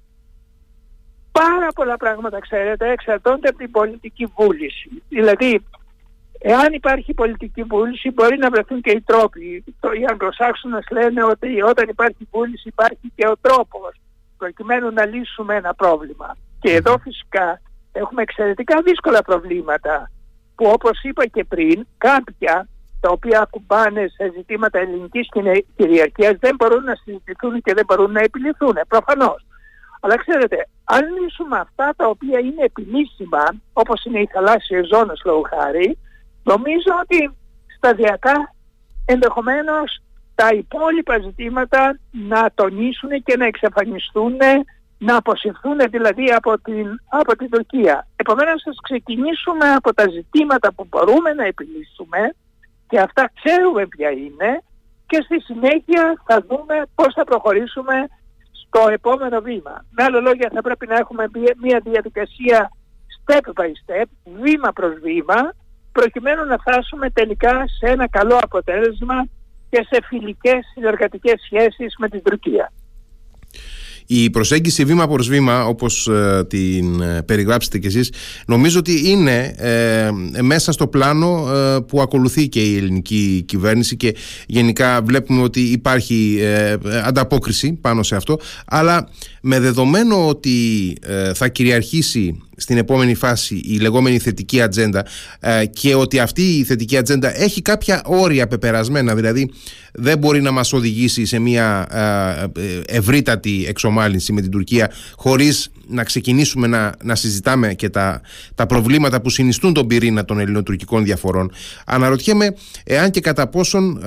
Πάρα 1.32 1.68
πολλά 1.74 1.96
πράγματα 1.96 2.38
ξέρετε 2.40 2.90
εξαρτώνται 2.90 3.48
από 3.48 3.58
την 3.58 3.70
πολιτική 3.70 4.26
βούληση. 4.36 5.02
Δηλαδή 5.08 5.64
Εάν 6.42 6.72
υπάρχει 6.72 7.14
πολιτική 7.14 7.62
βούληση 7.62 8.10
μπορεί 8.10 8.38
να 8.38 8.50
βρεθούν 8.50 8.80
και 8.80 8.90
οι 8.90 9.00
τρόποι. 9.00 9.64
Οι 10.00 10.04
Αγγλοσάξονες 10.10 10.86
λένε 10.90 11.24
ότι 11.24 11.62
όταν 11.62 11.88
υπάρχει 11.88 12.28
βούληση 12.30 12.68
υπάρχει 12.68 13.12
και 13.14 13.26
ο 13.26 13.36
τρόπος 13.40 14.00
προκειμένου 14.38 14.90
να 14.92 15.06
λύσουμε 15.06 15.54
ένα 15.54 15.74
πρόβλημα. 15.74 16.36
Και 16.60 16.74
εδώ 16.74 16.98
φυσικά 16.98 17.60
έχουμε 17.92 18.22
εξαιρετικά 18.22 18.82
δύσκολα 18.82 19.22
προβλήματα 19.22 20.10
που 20.54 20.66
όπως 20.66 21.02
είπα 21.02 21.26
και 21.26 21.44
πριν 21.44 21.86
κάποια 21.98 22.68
τα 23.00 23.10
οποία 23.10 23.40
ακουμπάνε 23.40 24.08
σε 24.08 24.32
ζητήματα 24.36 24.78
ελληνικής 24.78 25.28
κυριαρχίας 25.76 26.36
δεν 26.38 26.54
μπορούν 26.54 26.84
να 26.84 26.94
συζητηθούν 26.94 27.60
και 27.62 27.74
δεν 27.74 27.84
μπορούν 27.86 28.12
να 28.12 28.20
επιληθούν, 28.20 28.78
προφανώς. 28.88 29.46
Αλλά 30.00 30.16
ξέρετε, 30.16 30.68
αν 30.84 31.00
λύσουμε 31.20 31.58
αυτά 31.58 31.92
τα 31.96 32.06
οποία 32.06 32.38
είναι 32.38 32.62
επιλύσιμα, 32.64 33.44
όπως 33.72 34.04
είναι 34.04 34.20
οι 34.20 34.28
θαλάσσιες 34.32 34.88
ζώνες 34.88 35.22
λόγω 35.24 35.42
χάρη, 35.54 35.98
Νομίζω 36.52 36.92
ότι 37.02 37.18
σταδιακά 37.76 38.54
ενδεχομένως 39.04 40.02
τα 40.34 40.48
υπόλοιπα 40.62 41.18
ζητήματα 41.18 41.98
να 42.10 42.50
τονίσουν 42.54 43.10
και 43.24 43.36
να 43.36 43.46
εξαφανιστούν, 43.46 44.36
να 44.98 45.16
αποσυρθούν 45.16 45.78
δηλαδή 45.90 46.26
από 46.32 46.60
την, 46.60 46.86
από 47.08 47.36
την 47.36 47.50
Τουρκία. 47.50 48.06
Επομένως 48.16 48.62
θα 48.62 48.70
ξεκινήσουμε 48.82 49.66
από 49.78 49.94
τα 49.94 50.04
ζητήματα 50.10 50.72
που 50.72 50.86
μπορούμε 50.90 51.32
να 51.32 51.44
επιλύσουμε 51.44 52.34
και 52.88 53.00
αυτά 53.00 53.30
ξέρουμε 53.42 53.86
ποια 53.86 54.10
είναι 54.10 54.62
και 55.06 55.22
στη 55.24 55.40
συνέχεια 55.40 56.22
θα 56.26 56.44
δούμε 56.48 56.76
πώς 56.94 57.12
θα 57.14 57.24
προχωρήσουμε 57.24 57.94
στο 58.62 58.88
επόμενο 58.88 59.40
βήμα. 59.40 59.84
Με 59.90 60.04
άλλα 60.04 60.20
λόγια 60.20 60.50
θα 60.54 60.60
πρέπει 60.60 60.86
να 60.86 60.96
έχουμε 60.96 61.24
μια 61.62 61.80
διαδικασία 61.84 62.70
step 63.18 63.46
by 63.58 63.70
step, 63.82 64.04
βήμα 64.42 64.72
προς 64.72 64.94
βήμα, 65.00 65.52
προκειμένου 65.92 66.44
να 66.44 66.58
φτάσουμε 66.58 67.10
τελικά 67.10 67.64
σε 67.78 67.86
ένα 67.86 68.08
καλό 68.08 68.38
αποτέλεσμα 68.42 69.26
και 69.70 69.86
σε 69.90 70.00
φιλικές 70.08 70.60
συνεργατικές 70.74 71.40
σχέσεις 71.44 71.94
με 71.98 72.08
την 72.08 72.22
Τουρκία. 72.22 72.72
Η 74.12 74.30
προσέγγιση 74.30 74.84
βήμα 74.84 75.08
προς 75.08 75.28
βήμα 75.28 75.66
όπως 75.66 76.06
ε, 76.06 76.44
την 76.48 77.00
ε, 77.00 77.22
περιγράψετε 77.22 77.78
κι 77.78 77.86
εσείς 77.86 78.12
νομίζω 78.46 78.78
ότι 78.78 79.10
είναι 79.10 79.54
ε, 79.56 80.10
μέσα 80.42 80.72
στο 80.72 80.86
πλάνο 80.86 81.48
που 81.88 82.00
ακολουθεί 82.00 82.48
και 82.48 82.62
η 82.62 82.76
ελληνική 82.76 83.44
κυβέρνηση 83.46 83.96
και 83.96 84.16
γενικά 84.46 85.02
βλέπουμε 85.02 85.42
ότι 85.42 85.60
υπάρχει 85.60 86.40
ανταπόκριση 87.04 87.72
πάνω 87.72 88.02
σε 88.02 88.16
αυτό 88.16 88.38
αλλά 88.66 89.08
με 89.42 89.60
δεδομένο 89.60 90.28
ότι 90.28 90.96
θα 91.34 91.48
κυριαρχήσει 91.48 92.42
στην 92.60 92.76
επόμενη 92.76 93.14
φάση 93.14 93.62
η 93.64 93.78
λεγόμενη 93.78 94.18
θετική 94.18 94.62
ατζέντα 94.62 95.06
ε, 95.40 95.66
και 95.66 95.94
ότι 95.94 96.18
αυτή 96.18 96.42
η 96.42 96.64
θετική 96.64 96.96
ατζέντα 96.96 97.40
έχει 97.40 97.62
κάποια 97.62 98.02
όρια 98.04 98.46
πεπερασμένα, 98.46 99.14
δηλαδή 99.14 99.50
δεν 99.92 100.18
μπορεί 100.18 100.40
να 100.40 100.50
μας 100.50 100.72
οδηγήσει 100.72 101.24
σε 101.24 101.38
μια 101.38 101.86
ε, 102.56 102.60
ε, 102.60 102.80
ευρύτατη 102.86 103.64
εξομάλυνση 103.68 104.32
με 104.32 104.40
την 104.40 104.50
Τουρκία 104.50 104.90
χωρίς 105.16 105.70
να 105.90 106.04
ξεκινήσουμε 106.04 106.66
να, 106.66 106.94
να 107.02 107.14
συζητάμε 107.14 107.74
και 107.74 107.88
τα, 107.88 108.20
τα 108.54 108.66
προβλήματα 108.66 109.20
που 109.20 109.30
συνιστούν 109.30 109.72
τον 109.72 109.86
πυρήνα 109.86 110.24
των 110.24 110.38
ελληνοτουρκικών 110.38 111.04
διαφορών. 111.04 111.52
Αναρωτιέμαι 111.86 112.54
εάν 112.84 113.10
και 113.10 113.20
κατά 113.20 113.48
πόσον 113.48 114.02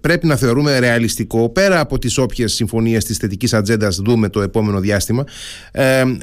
πρέπει 0.00 0.26
να 0.26 0.36
θεωρούμε 0.36 0.78
ρεαλιστικό 0.78 1.48
πέρα 1.48 1.80
από 1.80 1.98
τις 1.98 2.18
όποιες 2.18 2.52
συμφωνίες 2.52 3.04
της 3.04 3.16
θετικής 3.16 3.54
ατζέντας 3.54 3.96
δούμε 3.96 4.28
το 4.28 4.42
επόμενο 4.42 4.80
διάστημα 4.80 5.24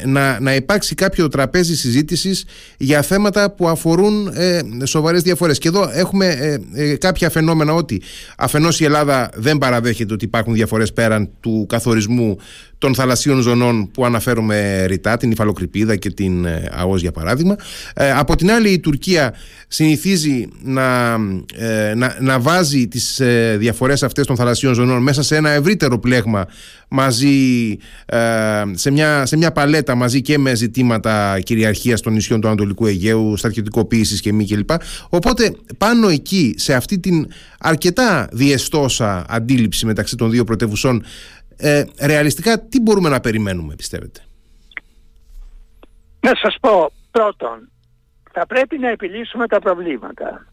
να, 0.05 0.39
να 0.39 0.55
υπάρξει 0.55 0.95
κάποιο 0.95 1.27
τραπέζι 1.27 1.75
συζήτησης 1.75 2.45
για 2.77 3.01
θέματα 3.01 3.51
που 3.51 3.67
αφορούν 3.67 4.27
ε, 4.33 4.61
σοβαρές 4.83 5.21
διαφορές. 5.21 5.57
Και 5.57 5.67
εδώ 5.67 5.89
έχουμε 5.93 6.25
ε, 6.25 6.83
ε, 6.83 6.95
κάποια 6.95 7.29
φαινόμενα 7.29 7.73
ότι 7.73 8.01
αφενός 8.37 8.79
η 8.79 8.83
Ελλάδα 8.83 9.29
δεν 9.35 9.57
παραδέχεται 9.57 10.13
ότι 10.13 10.25
υπάρχουν 10.25 10.53
διαφορές 10.53 10.93
πέραν 10.93 11.29
του 11.39 11.65
καθορισμού 11.69 12.37
των 12.85 12.95
θαλασσίων 12.95 13.41
ζωνών 13.41 13.91
που 13.91 14.05
αναφέρουμε 14.05 14.85
ρητά, 14.85 15.17
την 15.17 15.31
υφαλοκρηπίδα 15.31 15.95
και 15.95 16.09
την 16.09 16.45
ε, 16.45 16.69
ΑΟΣ 16.71 17.01
για 17.01 17.11
παράδειγμα. 17.11 17.55
Ε, 17.95 18.11
από 18.11 18.35
την 18.35 18.51
άλλη 18.51 18.69
η 18.69 18.79
Τουρκία 18.79 19.33
συνηθίζει 19.67 20.47
να, 20.63 21.17
ε, 21.55 21.93
να, 21.95 22.17
να 22.19 22.39
βάζει 22.39 22.87
τις 22.87 23.19
ε, 23.19 23.55
διαφορές 23.59 24.03
αυτές 24.03 24.25
των 24.25 24.35
θαλασσίων 24.35 24.73
ζωνών 24.73 25.01
μέσα 25.01 25.23
σε 25.23 25.35
ένα 25.35 25.49
ευρύτερο 25.49 25.99
πλέγμα 25.99 26.47
μαζί 26.87 27.77
σε, 28.71 28.91
μια, 28.91 29.25
σε 29.25 29.37
μια 29.37 29.51
παλέτα 29.51 29.95
μαζί 29.95 30.21
και 30.21 30.37
με 30.37 30.55
ζητήματα 30.55 31.39
κυριαρχίας 31.43 32.01
των 32.01 32.13
νησιών 32.13 32.41
του 32.41 32.47
Ανατολικού 32.47 32.85
Αιγαίου, 32.85 33.37
στρατιωτικοποίησης 33.37 34.21
και 34.21 34.33
μη 34.33 34.45
κλπ. 34.45 34.69
Οπότε 35.09 35.55
πάνω 35.77 36.07
εκεί 36.07 36.53
σε 36.57 36.73
αυτή 36.73 36.99
την 36.99 37.27
αρκετά 37.59 38.27
διεστόσα 38.31 39.25
αντίληψη 39.29 39.85
μεταξύ 39.85 40.15
των 40.15 40.31
δύο 40.31 40.43
πρωτεύουσών 40.43 41.03
ε, 41.57 41.83
ρεαλιστικά 42.01 42.59
τι 42.59 42.81
μπορούμε 42.81 43.09
να 43.09 43.19
περιμένουμε 43.19 43.75
πιστεύετε; 43.75 44.21
Να 46.19 46.31
σας 46.35 46.55
πω 46.61 46.91
πρώτον, 47.11 47.69
θα 48.31 48.45
πρέπει 48.45 48.77
να 48.77 48.89
επιλύσουμε 48.89 49.47
τα 49.47 49.59
προβλήματα. 49.59 50.45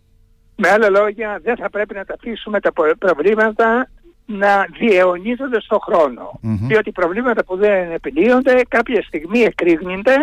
Με 0.57 0.69
άλλα 0.69 0.91
λόγια 0.91 1.41
δεν 1.43 1.57
θα 1.57 1.71
πρέπει 1.71 1.95
να 1.95 2.05
τα 2.05 2.15
αφήσουμε 2.15 2.61
τα 2.61 2.73
προβλήματα 2.99 3.89
να 4.27 4.67
διαιωνίζονται 4.79 5.61
στον 5.61 5.79
χρόνο. 5.81 6.41
Mm-hmm. 6.43 6.67
Διότι 6.69 6.93
προβλήματα 6.93 7.45
που 7.45 7.57
δεν 7.57 7.93
επιλύονται 7.93 8.61
κάποια 8.69 9.03
στιγμή 9.03 9.41
εκρήγνονται 9.41 10.17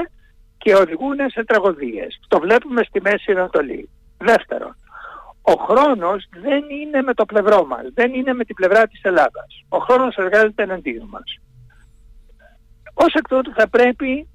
και 0.57 0.75
οδηγούν 0.75 1.17
σε 1.27 1.43
τραγωδίες. 1.43 2.19
Το 2.27 2.39
βλέπουμε 2.39 2.83
στη 2.83 3.01
Μέση 3.01 3.31
Ανατολή. 3.31 3.89
Δεύτερον, 4.17 4.75
ο 5.53 5.63
χρόνος 5.68 6.27
δεν 6.41 6.63
είναι 6.70 7.01
με 7.01 7.13
το 7.13 7.25
πλευρό 7.25 7.65
μας, 7.65 7.82
δεν 7.94 8.13
είναι 8.13 8.34
με 8.34 8.44
την 8.44 8.56
πλευρά 8.56 8.88
της 8.88 9.01
Ελλάδας. 9.03 9.65
Ο 9.70 9.77
χρόνος 9.77 10.15
εργάζεται 10.15 10.63
εναντίον 10.63 11.08
μας. 11.10 11.38
Ως 12.94 13.13
εκ 13.13 13.27
τούτου 13.27 13.53
θα 13.53 13.70
πρέπει 13.70 14.27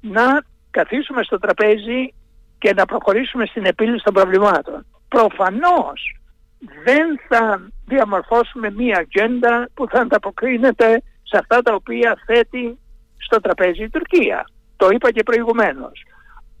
να 0.00 0.42
καθίσουμε 0.70 1.22
στο 1.22 1.38
τραπέζι 1.38 2.14
και 2.58 2.72
να 2.74 2.84
προχωρήσουμε 2.84 3.46
στην 3.46 3.64
επίλυση 3.64 4.04
των 4.04 4.14
προβλημάτων. 4.14 4.86
Προφανώς 5.08 6.20
δεν 6.84 7.20
θα 7.28 7.68
διαμορφώσουμε 7.86 8.70
μία 8.70 8.98
ατζέντα 8.98 9.68
που 9.74 9.88
θα 9.88 10.00
ανταποκρίνεται 10.00 11.02
σε 11.22 11.38
αυτά 11.38 11.62
τα 11.62 11.74
οποία 11.74 12.18
θέτει 12.26 12.78
στο 13.16 13.40
τραπέζι 13.40 13.82
η 13.82 13.90
Τουρκία. 13.90 14.44
Το 14.76 14.88
είπα 14.90 15.10
και 15.10 15.22
προηγουμένως. 15.22 16.04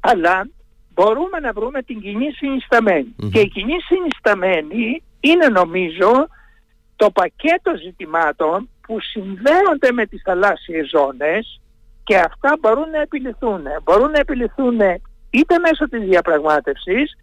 Αλλά 0.00 0.48
μπορούμε 0.94 1.38
να 1.40 1.52
βρούμε 1.52 1.82
την 1.82 2.00
κοινή 2.00 2.30
Και 3.30 3.40
η 3.40 3.48
κοινή 3.48 3.80
συνισταμένη 3.80 5.02
είναι 5.20 5.46
νομίζω 5.46 6.28
το 6.96 7.10
πακέτο 7.10 7.76
ζητημάτων 7.84 8.68
που 8.86 9.00
συνδέονται 9.00 9.92
με 9.92 10.06
τις 10.06 10.22
θαλάσσιες 10.22 10.88
ζώνες 10.88 11.60
και 12.04 12.16
αυτά 12.16 12.56
μπορούν 12.60 12.90
να 12.90 13.00
επιληθούν. 13.00 13.62
Μπορούν 13.82 14.10
να 14.10 14.18
επιληθούν 14.18 14.78
είτε 15.30 15.58
μέσω 15.58 15.88
της 15.88 16.00
διαπραγμάτευσης 16.00 17.16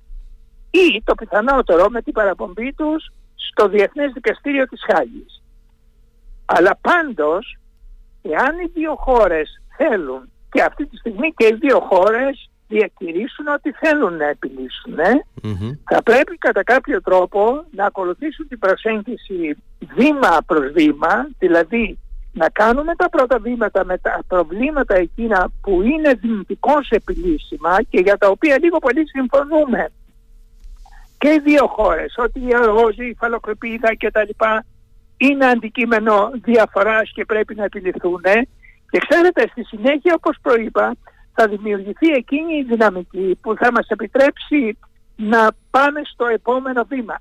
ή 0.71 1.01
το 1.03 1.15
πιθανότερο 1.15 1.89
με 1.89 2.01
την 2.01 2.13
παραπομπή 2.13 2.74
τους 2.74 3.12
στο 3.36 3.67
Διεθνές 3.67 4.12
Δικαστήριο 4.13 4.67
της 4.67 4.81
Χάγης. 4.91 5.43
Αλλά 6.45 6.77
πάντως, 6.81 7.57
εάν 8.21 8.59
οι 8.59 8.71
δύο 8.74 8.95
χώρες 8.95 9.62
θέλουν 9.77 10.31
και 10.51 10.62
αυτή 10.62 10.86
τη 10.86 10.97
στιγμή 10.97 11.33
και 11.33 11.47
οι 11.47 11.57
δύο 11.59 11.79
χώρες 11.79 12.50
διακηρύσουν 12.67 13.47
ότι 13.47 13.71
θέλουν 13.71 14.15
να 14.15 14.25
επιλύσουν, 14.25 14.97
θα 15.89 16.03
πρέπει 16.03 16.38
κατά 16.38 16.63
κάποιο 16.63 17.01
τρόπο 17.01 17.65
να 17.71 17.86
ακολουθήσουν 17.86 18.47
την 18.47 18.59
προσέγγιση 18.59 19.57
βήμα 19.95 20.38
προς 20.45 20.71
βήμα, 20.71 21.27
δηλαδή 21.39 22.00
να 22.33 22.50
κάνουμε 22.50 22.95
τα 22.95 23.09
πρώτα 23.09 23.39
βήματα 23.39 23.86
με 23.86 23.97
τα 23.97 24.19
προβλήματα 24.27 24.95
εκείνα 24.95 25.50
που 25.62 25.81
είναι 25.81 26.13
δυνητικώς 26.13 26.89
επιλύσιμα 26.89 27.81
και 27.89 28.00
για 28.00 28.17
τα 28.17 28.27
οποία 28.27 28.57
λίγο 28.59 28.77
πολύ 28.77 29.07
συμφωνούμε. 29.07 29.91
Και 31.17 31.29
οι 31.29 31.39
δύο 31.39 31.67
χώρες, 31.67 32.13
ότι 32.17 32.39
η 32.39 32.55
αργόζη, 32.55 33.05
η 33.05 33.15
φαλοκρηπίδα 33.19 33.93
και 33.93 34.12
τα 34.12 34.24
λοιπά 34.25 34.65
είναι 35.17 35.45
αντικείμενο 35.45 36.31
διαφοράς 36.43 37.12
και 37.13 37.25
πρέπει 37.25 37.55
να 37.55 37.63
επιληθούν 37.63 38.21
και 38.89 39.00
ξέρετε 39.07 39.47
στη 39.51 39.63
συνέχεια 39.63 40.13
όπως 40.17 40.38
προείπα 40.41 40.95
θα 41.39 41.48
δημιουργηθεί 41.48 42.08
εκείνη 42.22 42.53
η 42.58 42.63
δυναμική 42.63 43.38
που 43.41 43.56
θα 43.56 43.72
μας 43.72 43.88
επιτρέψει 43.88 44.77
να 45.15 45.48
πάμε 45.70 46.01
στο 46.03 46.25
επόμενο 46.25 46.84
βήμα. 46.89 47.15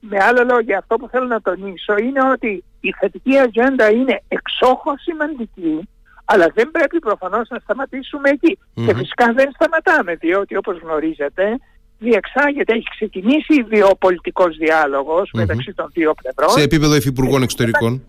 Με 0.00 0.18
άλλα 0.24 0.44
λόγια, 0.44 0.78
αυτό 0.78 0.96
που 0.96 1.08
θέλω 1.08 1.26
να 1.26 1.40
τονίσω 1.40 1.96
είναι 1.96 2.22
ότι 2.32 2.64
η 2.80 2.92
θετική 3.00 3.38
ατζέντα 3.38 3.90
είναι 3.90 4.22
εξόχως 4.28 5.00
σημαντική, 5.02 5.88
αλλά 6.24 6.46
δεν 6.54 6.70
πρέπει 6.70 6.98
προφανώς 6.98 7.48
να 7.48 7.58
σταματήσουμε 7.58 8.30
Και 8.74 8.94
φυσικά 8.94 9.32
δεν 9.32 9.50
σταματάμε, 9.54 10.14
διότι 10.14 10.56
όπως 10.56 10.78
γνωρίζετε, 10.82 11.58
διεξάγεται, 11.98 12.72
έχει 12.72 12.88
ξεκινήσει 12.90 13.62
βιοπολιτικός 13.62 14.56
διάλογος 14.56 15.30
μεταξύ 15.32 15.72
των 15.74 15.90
δύο 15.92 16.14
πλευρών. 16.22 16.50
Σε 16.50 16.62
επίπεδο 16.62 16.94
υφυπουργών 16.94 17.42
εξωτερικών 17.42 18.02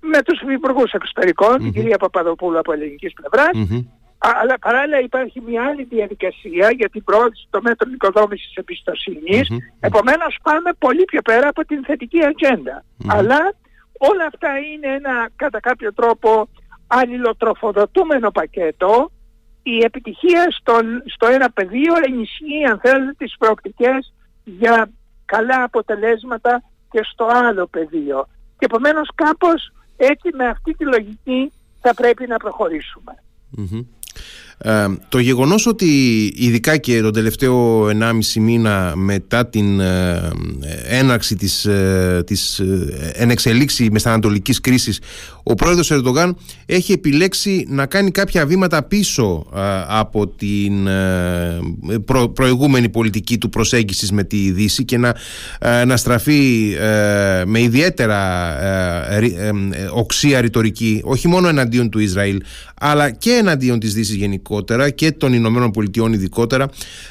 με 0.00 0.22
τους 0.22 0.40
υπουργούς 0.40 0.90
την 1.56 1.72
κυρία 1.72 1.96
Παπαδοπούλου 1.96 2.58
από 2.58 2.72
ελληνικής 2.72 3.12
αλλά 4.18 4.58
παράλληλα 4.58 5.00
υπάρχει 5.00 5.40
μια 5.40 5.62
άλλη 5.64 5.84
διαδικασία 5.84 6.70
για 6.70 6.88
την 6.88 7.04
πρόοδηση 7.04 7.46
των 7.50 7.60
μέτρων 7.64 7.92
οικοδόμησης 7.92 8.54
εμπιστοσύνης. 8.54 9.48
Επομένως 9.80 10.38
πάμε 10.42 10.70
πολύ 10.78 11.04
πιο 11.04 11.22
πέρα 11.22 11.48
από 11.48 11.64
την 11.64 11.84
θετική 11.84 12.24
ατζέντα. 12.24 12.84
Αλλά 13.08 13.54
όλα 13.98 14.24
αυτά 14.26 14.58
είναι 14.58 14.94
ένα 14.94 15.28
κατά 15.36 15.60
κάποιο 15.60 15.94
τρόπο 15.94 16.48
αλληλοτροφοδοτούμενο 16.86 18.30
πακέτο. 18.30 19.10
Η 19.62 19.78
επιτυχία 19.78 20.46
στον, 20.50 21.02
στο 21.06 21.26
ένα 21.26 21.50
πεδίο 21.50 21.94
ενισχύει 22.06 22.64
αν 22.70 22.80
θέλετε 22.82 23.14
τις 23.18 23.34
προοπτικές 23.38 24.14
για 24.44 24.90
καλά 25.24 25.62
αποτελέσματα 25.62 26.62
και 26.90 27.00
στο 27.12 27.28
άλλο 27.32 27.66
πεδίο. 27.66 28.28
Και 28.58 28.64
επομένως 28.64 29.10
κάπως 29.14 29.72
έτσι 29.98 30.28
με 30.36 30.46
αυτή 30.46 30.72
τη 30.74 30.84
λογική 30.84 31.52
θα 31.80 31.94
πρέπει 31.94 32.26
να 32.26 32.36
προχωρησουμε 32.36 33.22
ε, 34.58 34.86
το 35.08 35.18
γεγονός 35.18 35.66
ότι 35.66 35.86
ειδικά 36.36 36.76
και 36.76 37.00
τον 37.00 37.12
τελευταίο 37.12 37.86
1,5 37.86 37.90
μήνα 38.40 38.92
μετά 38.96 39.46
την 39.46 39.80
ε, 39.80 40.30
έναρξη 40.88 41.36
της, 41.36 41.64
ε, 41.64 42.22
της 42.26 42.58
ε, 42.58 43.12
ενεξελίξη 43.14 43.88
μεσανατολικής 43.90 44.60
κρίσης 44.60 45.00
ο 45.42 45.54
πρόεδρος 45.54 45.90
Ερντογάν 45.90 46.36
έχει 46.66 46.92
επιλέξει 46.92 47.64
να 47.68 47.86
κάνει 47.86 48.10
κάποια 48.10 48.46
βήματα 48.46 48.82
πίσω 48.82 49.46
από 49.88 50.28
την 50.28 50.88
προηγούμενη 52.34 52.88
πολιτική 52.88 53.38
του 53.38 53.48
προσέγγισης 53.48 54.12
με 54.12 54.24
τη 54.24 54.50
Δύση 54.50 54.84
και 54.84 54.98
να, 54.98 55.14
να 55.86 55.96
στραφεί 55.96 56.74
με 57.46 57.60
ιδιαίτερα 57.60 58.54
οξία 59.92 60.40
ρητορική 60.40 61.00
όχι 61.04 61.28
μόνο 61.28 61.48
εναντίον 61.48 61.90
του 61.90 61.98
Ισραήλ 61.98 62.42
αλλά 62.80 63.10
και 63.10 63.30
εναντίον 63.30 63.78
της 63.78 63.94
Δύσης 63.94 64.16
γενικότερα 64.48 64.90
και 64.90 65.12
των 65.12 65.32
Ηνωμένων 65.32 65.70
Πολιτειών 65.70 66.12
ειδικότερα. 66.12 66.68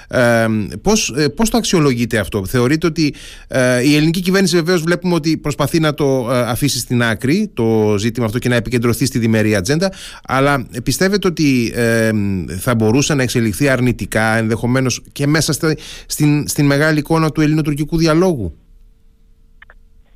Ε, 0.07 0.45
πώς, 0.81 1.13
ε, 1.17 1.27
πώς 1.27 1.49
το 1.49 1.57
αξιολογείτε 1.57 2.17
αυτό, 2.17 2.45
θεωρείτε 2.45 2.87
ότι 2.87 3.13
ε, 3.47 3.83
η 3.83 3.95
ελληνική 3.95 4.21
κυβέρνηση 4.21 4.55
βεβαίως 4.55 4.81
βλέπουμε 4.81 5.13
ότι 5.13 5.37
προσπαθεί 5.37 5.79
να 5.79 5.93
το 5.93 6.29
ε, 6.31 6.39
αφήσει 6.39 6.79
στην 6.79 7.03
άκρη 7.03 7.51
το 7.53 7.95
ζήτημα 7.97 8.25
αυτό 8.25 8.39
και 8.39 8.49
να 8.49 8.55
επικεντρωθεί 8.55 9.05
στη 9.05 9.19
διμερή 9.19 9.55
ατζέντα, 9.55 9.91
αλλά 10.27 10.67
πιστεύετε 10.83 11.27
ότι 11.27 11.73
θα 12.59 12.75
μπορούσε 12.75 13.13
να 13.13 13.23
εξελιχθεί 13.23 13.69
αρνητικά 13.69 14.37
ενδεχομένως 14.37 15.01
και 15.11 15.27
μέσα 15.27 15.53
στην, 16.05 16.47
στην 16.47 16.65
μεγάλη 16.65 16.99
εικόνα 16.99 17.31
του 17.31 17.41
ελληνοτουρκικού 17.41 17.97
διαλόγου; 17.97 18.53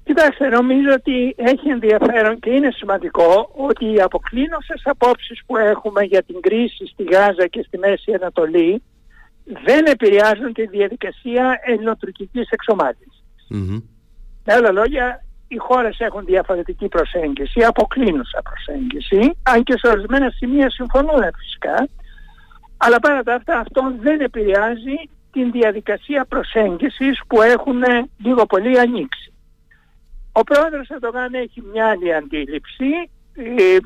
Κοιτάξτε, 0.03 0.47
νομίζω 0.47 0.91
ότι 0.93 1.35
έχει 1.37 1.69
ενδιαφέρον 1.69 2.39
και 2.39 2.49
είναι 2.49 2.71
σημαντικό 2.71 3.51
ότι 3.55 3.93
οι 3.93 4.01
αποκλίνωσες 4.01 4.81
απόψεις 4.83 5.41
που 5.45 5.57
έχουμε 5.57 6.03
για 6.03 6.23
την 6.23 6.41
κρίση 6.41 6.85
στη 6.87 7.03
Γάζα 7.03 7.47
και 7.47 7.63
στη 7.67 7.77
Μέση 7.77 8.13
Ανατολή 8.13 8.83
δεν 9.65 9.85
επηρεάζουν 9.85 10.53
τη 10.53 10.67
διαδικασία 10.67 11.59
ελληνοτουρκικής 11.65 12.49
εξομάλυνσης. 12.49 13.23
Mm-hmm. 13.49 13.83
Με 14.45 14.53
άλλα 14.53 14.71
λόγια, 14.71 15.23
οι 15.47 15.57
χώρες 15.57 15.99
έχουν 15.99 16.25
διαφορετική 16.25 16.87
προσέγγιση, 16.87 17.63
αποκλίνουσα 17.63 18.41
προσέγγιση, 18.41 19.37
αν 19.43 19.63
και 19.63 19.77
σε 19.77 19.87
ορισμένα 19.87 20.29
σημεία 20.29 20.69
συμφωνούν 20.69 21.21
φυσικά, 21.37 21.87
αλλά 22.77 22.99
πέρα 22.99 23.23
τα 23.23 23.33
αυτά 23.33 23.59
αυτό 23.59 23.93
δεν 23.99 24.19
επηρεάζει 24.19 24.95
την 25.31 25.51
διαδικασία 25.51 26.25
προσέγγισης 26.25 27.21
που 27.27 27.41
έχουν 27.41 27.81
λίγο 28.17 28.45
πολύ 28.45 28.79
ανοίξει. 28.79 29.33
Ο 30.31 30.43
πρόεδρος 30.43 30.87
Ερντογάν 30.89 31.33
έχει 31.33 31.63
μια 31.71 31.87
άλλη 31.89 32.15
αντίληψη, 32.15 33.09
ε, 33.35 33.75
ε, 33.75 33.79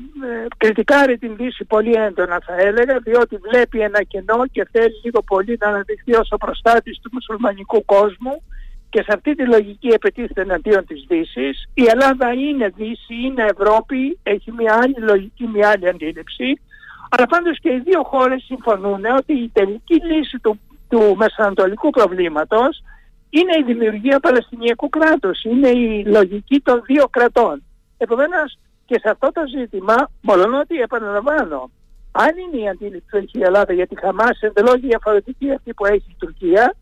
κριτικάρει 0.56 1.18
την 1.18 1.36
Δύση 1.36 1.64
πολύ 1.64 1.92
έντονα 1.92 2.38
θα 2.46 2.54
έλεγα, 2.56 2.98
διότι 2.98 3.36
βλέπει 3.36 3.80
ένα 3.80 4.02
κενό 4.02 4.46
και 4.52 4.68
θέλει 4.72 5.00
λίγο 5.04 5.22
πολύ 5.22 5.56
να 5.60 5.68
αναδειχθεί 5.68 6.14
ως 6.14 6.28
ο 6.30 6.36
προστάτης 6.36 6.98
του 7.02 7.10
μουσουλμανικού 7.12 7.84
κόσμου 7.84 8.42
και 8.90 9.02
σε 9.02 9.12
αυτή 9.14 9.34
τη 9.34 9.46
λογική 9.46 9.88
επαιτείται 9.88 10.40
εναντίον 10.40 10.86
της 10.86 11.04
Δύσης. 11.08 11.68
Η 11.74 11.84
Ελλάδα 11.84 12.32
είναι 12.32 12.72
Δύση, 12.76 13.14
είναι 13.24 13.44
Ευρώπη, 13.58 14.18
έχει 14.22 14.52
μια 14.52 14.78
άλλη 14.82 14.98
λογική, 14.98 15.46
μια 15.46 15.68
άλλη 15.68 15.88
αντίληψη. 15.88 16.60
Αλλά 17.10 17.26
πάντως 17.26 17.58
και 17.60 17.68
οι 17.68 17.80
δύο 17.84 18.02
χώρες 18.02 18.42
συμφωνούν 18.42 19.04
ότι 19.18 19.32
η 19.32 19.50
τελική 19.52 19.94
λύση 19.94 20.38
του, 20.38 20.60
του 20.88 21.16
μεσανατολικού 21.16 21.90
προβλήματος 21.90 22.82
είναι 23.30 23.54
η 23.60 23.62
δημιουργία 23.62 24.20
Παλαιστινιακού 24.20 24.88
κράτους, 24.88 25.44
είναι 25.44 25.68
η 25.68 26.04
λογική 26.04 26.60
των 26.60 26.82
δύο 26.86 27.04
κρατών. 27.10 27.62
Επομένως 27.96 28.58
και 28.86 28.98
σε 28.98 29.10
αυτό 29.10 29.32
το 29.32 29.40
ζήτημα, 29.58 30.10
μόνο 30.20 30.58
ότι 30.58 30.76
επαναλαμβάνω, 30.80 31.70
αν 32.12 32.30
είναι 32.36 32.62
η 32.64 32.68
αντίληψη 32.68 33.06
που 33.10 33.16
έχει 33.16 33.38
η 33.38 33.42
Ελλάδα 33.42 33.72
για 33.72 33.86
τη 33.86 33.98
Χαμάς 34.00 34.40
εντελώς 34.40 34.80
διαφορετική 34.80 35.52
αυτή 35.52 35.74
που 35.74 35.86
έχει 35.86 36.10
η 36.10 36.16
Τουρκία, 36.18 36.74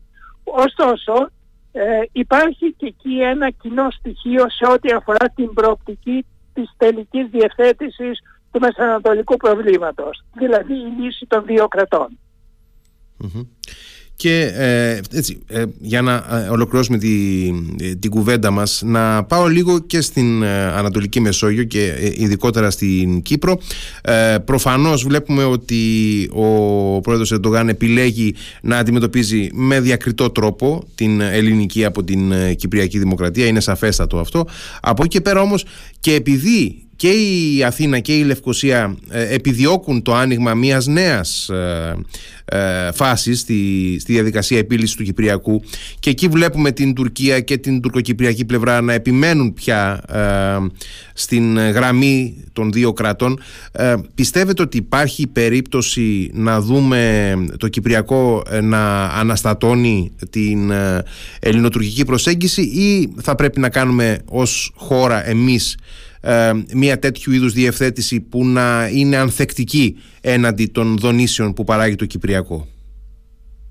ωστόσο 0.43 1.29
ε, 1.71 2.01
υπάρχει 2.11 2.73
και 2.77 2.85
εκεί 2.85 3.21
ένα 3.21 3.49
κοινό 3.49 3.87
στοιχείο 3.91 4.45
σε 4.49 4.71
ό,τι 4.71 4.93
αφορά 4.93 5.29
την 5.35 5.53
προοπτική 5.53 6.25
της 6.53 6.71
τελικής 6.77 7.27
διευθέτησης 7.29 8.19
του 8.51 8.59
μεσανατολικού 8.59 9.37
προβλήματος, 9.37 10.23
δηλαδή 10.33 10.73
η 10.73 11.01
λύση 11.01 11.25
των 11.25 11.45
δύο 11.45 11.67
και 14.15 14.51
ε, 14.55 14.99
έτσι, 15.11 15.39
ε, 15.47 15.63
για 15.79 16.01
να 16.01 16.13
ε, 16.13 16.49
ολοκληρώσουμε 16.49 16.97
τη, 16.97 17.09
την 17.99 18.09
κουβέντα 18.09 18.51
μας 18.51 18.81
να 18.85 19.23
πάω 19.23 19.47
λίγο 19.47 19.79
και 19.79 20.01
στην 20.01 20.43
Ανατολική 20.45 21.19
Μεσόγειο 21.19 21.63
και 21.63 22.13
ειδικότερα 22.15 22.71
στην 22.71 23.21
Κύπρο. 23.21 23.59
Προφανώς 24.45 25.03
βλέπουμε 25.03 25.43
ότι 25.43 25.79
ο 26.33 26.99
πρόεδρος 27.01 27.31
Ερντογάν 27.31 27.69
επιλέγει 27.69 28.35
να 28.61 28.77
αντιμετωπίζει 28.77 29.49
με 29.53 29.79
διακριτό 29.79 30.29
τρόπο 30.29 30.83
την 30.95 31.21
ελληνική 31.21 31.85
από 31.85 32.03
την 32.03 32.33
Κυπριακή 32.55 32.99
Δημοκρατία. 32.99 33.45
Είναι 33.45 33.59
σαφέστατο 33.59 34.17
αυτό. 34.17 34.47
Από 34.81 35.03
εκεί 35.03 35.15
και 35.15 35.21
πέρα 35.21 35.41
όμως 35.41 35.65
και 35.99 36.13
επειδή 36.13 36.84
και 36.95 37.09
η 37.09 37.63
Αθήνα 37.63 37.99
και 37.99 38.17
η 38.17 38.23
Λευκοσία 38.23 38.97
επιδιώκουν 39.09 40.01
το 40.01 40.13
άνοιγμα 40.15 40.53
μιας 40.53 40.85
νέας 40.87 41.49
φάσης 42.93 43.39
στη, 43.39 43.97
στη 43.99 44.13
διαδικασία 44.13 44.57
επίλυσης 44.57 44.95
του 44.95 45.03
Κυπριακού. 45.03 45.61
Και 45.99 46.09
εκεί 46.09 46.27
βλέπουμε 46.27 46.71
την 46.71 46.93
Τουρκία 46.93 47.39
και 47.39 47.57
την 47.57 47.81
τουρκοκυπριακή 47.81 48.45
πλευρά 48.45 48.81
να 48.81 48.93
επιμένουν 48.93 49.53
πια 49.53 50.01
στην 51.13 51.57
γραμμή 51.57 52.43
των 52.53 52.71
δύο 52.71 52.93
κρατών. 52.93 53.39
Πιστεύετε 54.15 54.61
ότι 54.61 54.77
υπάρχει 54.77 55.27
περίπτωση 55.27 56.29
να 56.33 56.61
δούμε 56.61 57.33
το 57.57 57.67
Κυπριακό 57.67 58.43
να 58.61 59.03
αναστατώνει 59.03 60.11
την 60.29 60.71
ελληνοτουρκική 61.39 62.05
προσέγγιση 62.05 62.61
ή 62.61 63.13
θα 63.21 63.35
πρέπει 63.35 63.59
να 63.59 63.69
κάνουμε 63.69 64.19
ως 64.25 64.71
χώρα 64.75 65.29
εμείς 65.29 65.77
ε, 66.25 66.51
μια 66.73 66.99
τέτοιου 66.99 67.31
είδους 67.31 67.53
διευθέτηση 67.53 68.21
που 68.21 68.45
να 68.45 68.87
είναι 68.87 69.17
ανθεκτική 69.17 70.01
έναντι 70.21 70.65
των 70.65 70.97
δονήσεων 70.97 71.53
που 71.53 71.63
παράγει 71.63 71.95
το 71.95 72.05
Κυπριακό. 72.05 72.67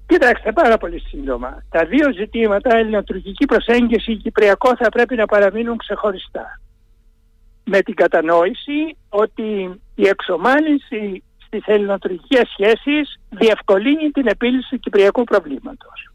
Κοιτάξτε, 0.06 0.52
πάρα 0.52 0.76
πολύ 0.76 1.00
σύντομα. 1.00 1.62
Τα 1.70 1.84
δύο 1.84 2.12
ζητήματα, 2.12 2.76
ελληνοτουρκική 2.76 3.44
προσέγγιση 3.44 4.12
και 4.12 4.22
κυπριακό, 4.22 4.76
θα 4.76 4.88
πρέπει 4.88 5.14
να 5.14 5.26
παραμείνουν 5.26 5.76
ξεχωριστά. 5.76 6.60
Με 7.64 7.80
την 7.80 7.94
κατανόηση 7.94 8.96
ότι 9.08 9.80
η 9.94 10.06
εξομάλυνση 10.06 11.22
στις 11.46 11.62
ελληνοτουρκικές 11.66 12.48
σχέσεις 12.48 13.20
διευκολύνει 13.28 14.10
την 14.10 14.26
επίλυση 14.26 14.68
του 14.70 14.78
κυπριακού 14.78 15.24
προβλήματος. 15.24 16.12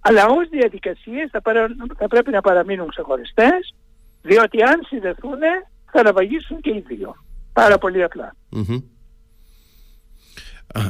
Αλλά 0.00 0.26
ως 0.26 0.48
διαδικασίες 0.48 1.30
θα, 1.30 1.40
θα 1.98 2.08
πρέπει 2.08 2.30
να 2.30 2.40
παραμείνουν 2.40 2.88
ξεχωριστές 2.88 3.74
διότι 4.22 4.62
αν 4.62 4.80
συνδεθούν 4.86 5.38
θα 5.92 6.00
αναβαγίσουν 6.00 6.60
και 6.60 6.70
οι 6.70 6.84
δύο. 6.88 7.14
Πάρα 7.52 7.78
πολύ 7.78 8.04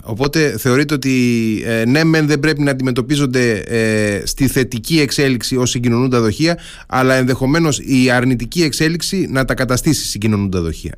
Οπότε 0.02 0.58
θεωρείτε 0.58 0.94
ότι 0.94 1.62
ε, 1.64 1.84
ναι 1.84 2.04
μεν 2.04 2.26
δεν 2.26 2.40
πρέπει 2.40 2.62
να 2.62 2.70
αντιμετωπίζονται 2.70 3.58
ε, 3.58 4.26
στη 4.26 4.48
θετική 4.48 5.00
εξέλιξη 5.00 5.56
ως 5.56 5.70
συγκοινωνούντα 5.70 6.20
δοχεία 6.20 6.58
αλλά 6.88 7.14
ενδεχομένως 7.14 7.78
η 7.78 8.10
αρνητική 8.10 8.62
εξέλιξη 8.62 9.26
να 9.30 9.44
τα 9.44 9.54
καταστήσει 9.54 10.06
συγκοινωνούντα 10.06 10.60
δοχεία. 10.60 10.96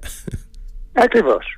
Ακριβώς. 0.92 1.57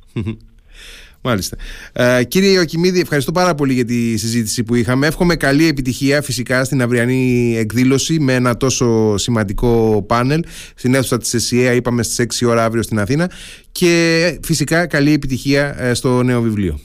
Μάλιστα. 1.27 1.57
Ε, 1.93 2.25
κύριε 2.25 2.51
Ιωκημίδη, 2.51 3.01
ευχαριστώ 3.01 3.33
πάρα 3.33 3.55
πολύ 3.55 3.73
για 3.73 3.85
τη 3.85 4.17
συζήτηση 4.17 4.65
που 4.65 4.75
είχαμε. 4.75 5.07
Εύχομαι 5.07 5.37
καλή 5.37 5.67
επιτυχία 5.67 6.23
φυσικά 6.23 6.65
στην 6.65 6.83
αυριανή 6.83 7.55
εκδήλωση 7.59 8.21
με 8.21 8.35
ένα 8.35 8.57
τόσο 8.57 9.17
σημαντικό 9.17 10.05
πάνελ 10.09 10.45
στην 10.75 10.95
αίθουσα 10.95 11.19
της 11.19 11.35
ΕΣΥΑ, 11.35 11.73
είπαμε 11.73 12.03
στις 12.03 12.43
6 12.45 12.49
ώρα 12.49 12.65
αύριο 12.65 12.83
στην 12.83 12.99
Αθήνα. 12.99 13.31
Και 13.73 14.39
φυσικά 14.43 14.87
καλή 14.87 15.13
επιτυχία 15.13 15.83
ε, 15.83 15.95
στο 15.95 16.23
νέο 16.23 16.41
βιβλίο. 16.41 16.79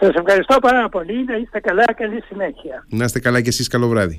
Σας 0.00 0.14
ευχαριστώ 0.14 0.58
πάρα 0.58 0.88
πολύ. 0.88 1.24
Να 1.24 1.36
είστε 1.36 1.60
καλά. 1.60 1.84
Καλή 1.96 2.22
συνέχεια. 2.28 2.86
Να 2.88 3.04
είστε 3.04 3.20
καλά 3.20 3.40
και 3.40 3.48
εσείς. 3.48 3.68
Καλό 3.68 3.88
βράδυ. 3.88 4.16